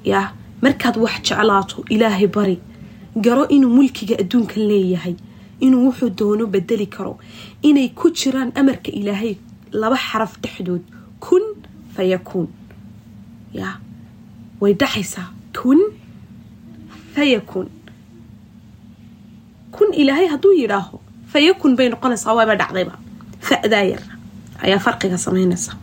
Ya. 0.04 0.32
Markaad 0.62 0.97
wax 0.97 1.21
jeclaato 1.23 1.84
ilaahay 1.89 2.28
bari. 2.28 2.60
Garo 3.15 3.47
inuu 3.47 3.69
mulkiga 3.73 4.15
adduunkan 4.19 4.63
leeyahay 4.67 5.15
inuu 5.60 5.86
wuxuu 5.88 6.10
doono 6.10 6.45
bedeli 6.47 6.86
karo. 6.88 7.17
Inay 7.63 7.89
ku 7.95 8.12
jiraan 8.12 8.52
amarka 8.56 8.91
ilaahay 8.91 9.36
laba 9.71 9.95
xaraf 9.97 10.38
dhexdood 10.41 10.82
kun 11.19 11.41
fayakuun 11.95 12.47
ya. 13.54 13.80
Way 14.62 14.73
dhaxaysaa 14.73 15.28
kun 15.56 15.80
fayakuun 17.15 17.67
kun 19.89 19.97
ilaahay 20.02 20.28
hadduu 20.30 20.54
yidhaaho 20.54 20.99
fayakun 21.34 21.75
bay 21.75 21.89
noqonaysaa 21.89 22.34
waaba 22.38 22.56
dhacdayba 22.62 22.93
fa'daa 23.49 23.84
yar 23.91 24.02
ayaa 24.65 24.80
farqiga 24.86 25.17
samaynaysa 25.17 25.73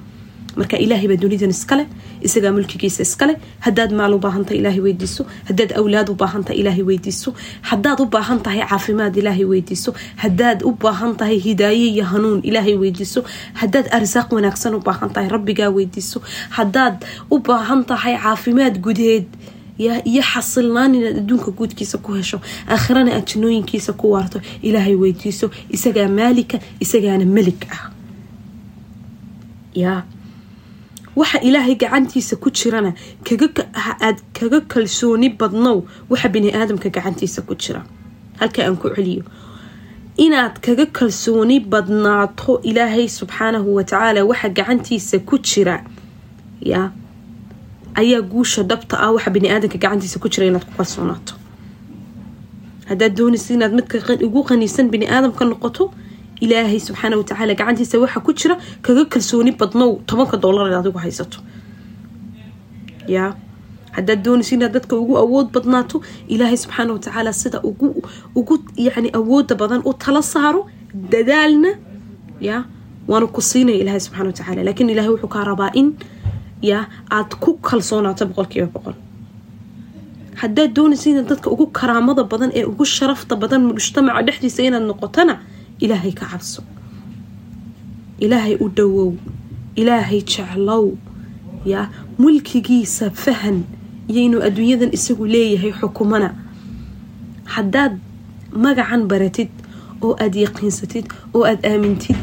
marka 0.57 0.77
ilaahay 0.79 1.09
baa 1.11 1.19
dunidan 1.23 1.51
iskale 1.51 1.85
isagaa 2.27 2.53
mulkigiisa 2.57 3.03
iskale 3.03 3.35
haddaad 3.67 3.91
maal 3.99 4.15
u 4.15 4.19
baahanta 4.27 4.55
ilaahay 4.55 4.81
weydiiso 4.87 5.27
haddaad 5.49 5.73
awlaad 5.81 6.09
u 6.13 6.15
ilaahay 6.61 6.85
weydiiso 6.91 7.35
haddaad 7.71 7.99
u 8.05 8.07
baahan 8.15 8.41
tahay 8.47 8.63
caafimaad 8.71 9.17
ilaahay 9.23 9.45
weydiiso 9.53 9.91
haddaad 10.23 10.63
u 10.69 10.73
baahan 10.85 11.17
tahay 11.23 11.39
hidaaye 11.49 11.87
iyo 11.95 12.05
hanuun 12.13 12.41
ilaahay 12.51 12.77
weydiiso 12.85 13.25
haddaad 13.63 13.87
arsaaq 13.99 14.33
wanaagsan 14.39 14.75
u 14.79 14.81
baahan 14.89 15.11
tahay 15.19 15.29
rabbigaa 15.37 15.71
weydiiso 15.79 16.23
haddaad 16.59 16.97
u 17.31 17.39
baahan 17.51 17.85
tahay 17.93 18.15
caafimaad 18.25 18.79
gudeed 18.87 19.27
iyo 19.79 20.23
xasilnaan 20.33 20.95
inaad 20.95 21.17
adduunka 21.23 21.51
guudkiisa 21.59 21.99
ku 21.99 22.13
hesho 22.19 22.41
aakhirana 22.69 23.11
aad 23.17 23.27
jinooyinkiisa 23.33 23.93
ku 23.93 24.11
waarto 24.15 24.41
ilaahay 24.63 24.95
weydiiso 24.95 25.51
isagaa 25.77 26.09
maalika 26.09 26.57
isagaana 26.81 27.25
melig 27.25 27.61
ah. 27.71 27.91
Yaa 29.75 30.03
waxa 31.17 31.41
ilaahay 31.41 31.75
gacantiisa 31.83 32.37
ku 32.37 32.51
jirana 32.51 32.93
aad 34.01 34.19
kaga 34.33 34.61
kalsooni 34.61 35.29
badnow 35.41 35.85
waxa 36.11 36.29
bini 36.29 36.53
aadamka 36.53 36.89
gacantiisa 36.91 37.43
ku 37.43 37.55
jira. 37.55 37.85
Halka 38.41 38.65
aan 38.65 38.77
ku 38.77 38.89
celiyo. 38.95 39.25
Inaad 40.17 40.61
kaga 40.65 40.87
kalsooni 40.87 41.61
badnaato 41.61 42.61
ilaahay 42.65 43.09
subxaanahu 43.09 43.75
watacaala 43.77 44.25
waxa 44.25 44.49
gacantiisa 44.49 45.19
ku 45.29 45.37
jira. 45.39 45.85
Yaa 46.61 46.91
ayaa 48.01 48.21
guusha 48.33 48.63
dhabta 48.71 48.95
ah 49.05 49.11
waxa 49.17 49.31
baniaadamka 49.37 49.79
gacantiisa 49.85 50.19
ku 50.23 50.29
jira 50.33 50.47
inaad 50.51 50.65
ku 50.69 50.73
kalsoonaato. 50.79 51.33
Haddaad 52.91 53.13
doonaysa 53.19 53.51
inaad 53.57 53.73
midka 53.79 53.97
ugu 54.29 54.41
qaniisan 54.49 54.87
baniaadamka 54.95 55.43
noqoto 55.51 55.85
ilaahay 56.45 56.81
subxaana 56.89 57.15
watacaala 57.21 57.53
gacantiisa 57.61 57.97
waxa 58.05 58.21
ku 58.27 58.33
jira 58.41 58.55
kaga 58.85 59.03
kalsooni 59.13 59.53
badnow 59.61 59.91
tobanka 60.09 60.37
doolar 60.43 60.65
inaad 60.69 60.83
adigu 60.87 60.99
haysato. 61.05 61.39
Yaa 63.15 63.31
haddaad 63.97 64.21
doonaysa 64.27 64.53
inaad 64.57 64.73
dadka 64.77 64.95
ugu 65.03 65.15
awood 65.25 65.49
badnaato 65.57 65.97
ilaahay 66.35 66.59
subxaana 66.65 66.91
watacaala 66.97 67.33
sida 67.43 67.59
ugu 68.39 68.57
yacni 68.87 69.09
awooda 69.19 69.55
badan 69.63 69.81
u 69.89 69.93
tala 70.03 70.23
saaro 70.33 70.61
dadaalna 71.13 71.71
yaa 72.49 72.61
waana 73.11 73.27
ku 73.35 73.41
siinaya 73.51 73.79
ilaahay 73.83 74.01
subxana 74.07 74.29
watacaala 74.33 74.61
laakiin 74.69 74.91
ilahay 74.95 75.11
wuxuu 75.15 75.31
kaa 75.35 75.45
rabaa 75.51 75.71
in 75.81 75.89
yaa 76.63 76.87
aada 77.11 77.35
ku 77.43 77.51
kalsoonaato 77.69 78.27
boqolkiiba 78.31 78.69
boqol. 78.75 78.95
Haddaad 80.41 80.71
doonaysa 80.77 81.11
inaad 81.11 81.29
dadka 81.33 81.51
ugu 81.51 81.67
karaamada 81.79 82.25
badan 82.25 82.51
ee 82.55 82.65
ugu 82.65 82.85
sharafta 82.85 83.37
badan 83.37 83.63
mujtamaca 83.73 84.23
dhexdiisa 84.27 84.63
inaad 84.69 84.85
noqotona 84.91 85.35
ilaahay 85.81 86.13
ka 86.13 86.27
cabso. 86.33 86.63
Ilaahay 88.25 88.57
u 88.61 88.69
dhowow 88.69 89.13
ilaahay 89.77 90.21
jeclow. 90.23 90.97
Yaa 91.65 91.89
mulkigiisa 92.19 93.11
fahan. 93.11 93.65
Iyo 94.09 94.21
inuu 94.27 94.43
adduunyadan 94.43 94.91
isagu 94.97 95.27
leeyahay 95.27 95.73
xukumana. 95.73 96.29
Haddaad 97.45 97.99
magacan 98.53 99.03
baratid 99.11 99.51
oo 100.03 100.15
aada 100.21 100.39
yaqiinsatid 100.47 101.07
oo 101.35 101.45
aada 101.45 101.69
aamintid 101.73 102.17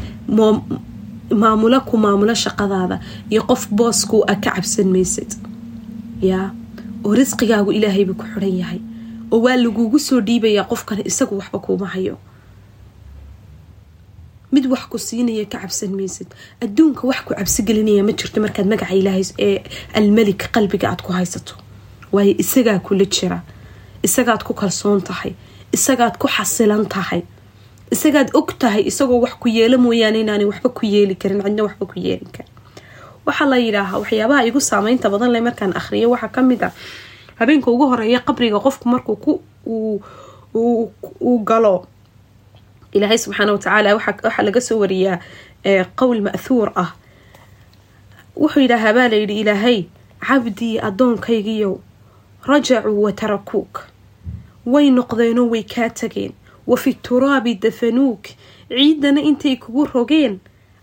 maamulo 1.42 1.78
ku 1.88 1.94
maamulo 2.04 2.34
shaqadaada 2.44 2.96
iyo 3.32 3.42
qof 3.50 3.62
booskuu 3.78 4.22
a 4.32 4.34
ka 4.36 4.50
cabsan 4.54 4.88
maysid. 4.94 5.30
Yaa 6.30 6.48
oo 7.04 7.12
risqigaagu 7.18 7.70
ilaahayba 7.78 8.14
ku 8.20 8.24
xiran 8.32 8.54
yahay 8.62 8.80
oo 9.32 9.40
waa 9.44 9.56
lagugu 9.64 9.98
soo 9.98 10.20
dhiibayaa 10.28 10.64
qofkan 10.70 10.98
isagu 11.10 11.34
waxba 11.40 11.58
kuuma 11.64 11.86
hayo. 11.94 12.16
Mid 14.54 14.66
wax 14.70 14.86
ku 14.90 14.98
siinaya 14.98 15.44
ka 15.50 15.58
cabsan 15.62 15.90
maysid. 15.98 16.28
Adduunka 16.62 17.02
wax 17.10 17.20
ku 17.26 17.34
cabsi 17.34 17.60
gelinaya 17.66 18.02
ma 18.06 18.12
jirto 18.18 18.38
markaad 18.44 18.66
magaca 18.72 18.94
ilaahay 18.94 19.24
ee 19.46 19.58
almelik 19.98 20.42
qalbiga 20.54 20.86
aad 20.90 21.02
ku 21.02 21.10
haysato. 21.12 21.54
Waayo 22.14 22.34
isagaa 22.42 22.78
kula 22.86 23.04
jira 23.14 23.38
isagaad 24.06 24.42
ku 24.46 24.52
kalsoon 24.54 25.00
tahay 25.02 25.32
isagaad 25.76 26.14
ku 26.22 26.26
xasilan 26.36 26.86
tahay 26.94 27.22
isagaad 27.90 28.30
og 28.34 28.52
tahay 28.58 28.82
isagoo 28.86 29.20
wax 29.20 29.34
ku 29.40 29.48
yeelo 29.48 29.78
mooyaane 29.78 30.20
inaanay 30.20 30.46
waxba 30.46 30.68
ku 30.68 30.86
yeeli 30.86 31.14
karin 31.14 31.42
cidna 31.42 31.62
waxba 31.66 31.86
ku 31.86 31.98
yeeli 32.00 32.26
karin. 32.32 32.50
Waxaa 33.26 33.46
la 33.48 33.56
yidhaahaa 33.56 33.98
waxyaabaha 34.02 34.44
igu 34.48 34.60
saameynta 34.60 35.10
badan 35.10 35.30
leh 35.32 35.40
markaan 35.42 35.72
akhriyo 35.76 36.10
waxaa 36.10 36.28
ka 36.34 36.42
mid 36.42 36.62
a 36.62 36.72
habeenka 37.38 37.70
ugu 37.70 37.86
horreeya 37.90 38.20
qabriga 38.20 38.58
qofku 38.60 38.88
markuu 38.88 39.16
ku 39.16 39.32
uu 40.54 41.38
galo. 41.44 41.86
Ilaahay 42.92 43.18
subxaana 43.18 43.52
watacaala 43.52 43.94
waxaa 43.96 44.42
laga 44.42 44.60
soo 44.60 44.78
wariyaa 44.78 45.18
qowl 45.96 46.20
ma'thuur 46.20 46.72
ah. 46.76 46.90
Wuxuu 48.36 48.60
yidhaahaa 48.60 48.92
baa 48.92 49.08
layidhi 49.08 49.40
ilaahay 49.40 49.84
cabdii 50.26 50.78
addoonkaygiyow 50.88 51.74
rajacuu 52.46 53.02
wa 53.02 53.12
tarakuuk. 53.12 53.74
Way 54.66 54.90
noqdeenoo 54.90 55.48
way 55.52 55.62
kaa 55.62 55.88
tageen 55.90 56.32
wa 56.66 56.76
fi 56.76 56.94
turaabi 56.94 57.54
dafanuuk. 57.54 58.24
Ciidana 58.68 59.20
intay 59.20 59.56
kugu 59.56 59.84
rogeen 59.84 60.38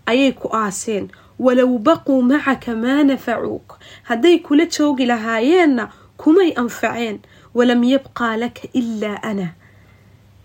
ayay 0.06 0.32
ku 0.32 0.48
aaseen. 0.52 1.08
Walow 1.38 1.78
baquu 1.78 2.22
macaka 2.22 2.76
maa 2.76 3.02
nafacuuk. 3.04 3.78
Hadday 4.02 4.38
kula 4.38 4.66
joogi 4.66 5.06
lahaayeenna 5.06 5.90
kumay 6.16 6.52
anfaceen. 6.56 7.18
Walam 7.54 7.82
yabqaa 7.84 8.36
laka 8.36 8.68
ilaa 8.72 9.18
ana. 9.22 9.54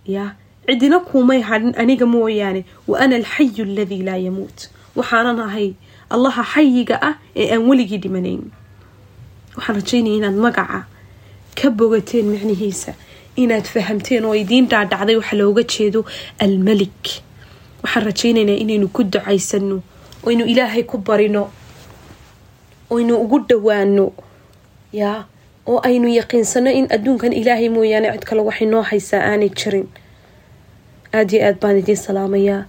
Yaa 0.06 0.36
cidina 0.68 1.00
kuumay 1.00 1.42
hadhin 1.42 1.74
aniga 1.78 2.06
mooyaane. 2.06 2.66
Wa 2.88 3.00
ana 3.00 3.16
alxayu 3.16 3.64
aladii 3.64 4.04
laa 4.04 4.18
yamuut. 4.18 4.70
Waxaanan 4.96 5.40
ahay 5.40 5.74
allaha 6.10 6.44
xayiga 6.44 6.98
ah 7.02 7.16
ee 7.36 7.54
aan 7.54 7.64
weligii 7.70 7.98
dhimanayn. 7.98 8.42
Waxaan 9.56 9.76
rajaynaya 9.80 10.16
inaad 10.18 10.36
magaca 10.36 10.86
ka 11.56 11.70
bogateen 11.70 12.26
micnihiisa 12.34 12.94
inaad 13.44 13.66
fahamteen 13.74 14.26
oo 14.26 14.34
idiin 14.44 14.66
dhaadhacday 14.72 15.16
waxa 15.20 15.36
looga 15.42 15.64
jeedo 15.74 16.00
almelik 16.46 17.04
waxaan 17.84 18.06
rajaynaynaa 18.10 18.58
inaynu 18.64 18.88
ku 18.96 19.02
ducaysano 19.14 19.78
oynu 20.28 20.44
ilaahay 20.52 20.84
ku 20.84 20.98
barino 21.08 21.44
oynu 22.90 23.14
ugu 23.24 23.38
dhawaano 23.50 24.06
yaa 25.00 25.26
oo 25.70 25.80
aynu 25.90 26.08
yaqiinsano 26.20 26.70
in 26.80 26.86
adduunkan 26.96 27.34
ilaahay 27.34 27.70
mooyaane 27.70 28.08
cid 28.14 28.24
kale 28.30 28.42
waxay 28.50 28.68
noo 28.68 28.82
haysaa 28.90 29.22
aanay 29.30 29.50
jirin. 29.60 29.88
Aada 31.14 31.32
iyo 31.38 31.46
aad 31.48 31.58
baan 31.62 31.78
idiin 31.82 31.98
salaamayaa 32.08 32.62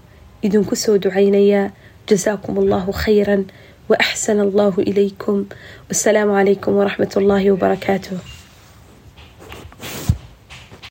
idinku 0.43 0.77
soo 0.77 0.99
ducaynayaa. 0.99 1.71
Jasaakum 2.09 2.59
allahu 2.59 2.93
khayran 2.93 3.43
wa 3.89 3.97
axsana 4.01 4.43
allahu 4.49 4.81
ilaykum 4.91 5.47
wasalaamu 5.89 6.33
calaykum 6.39 6.73
waraxmat 6.81 7.17
ullaahi 7.17 7.51
wabarakaatuh 7.55 8.19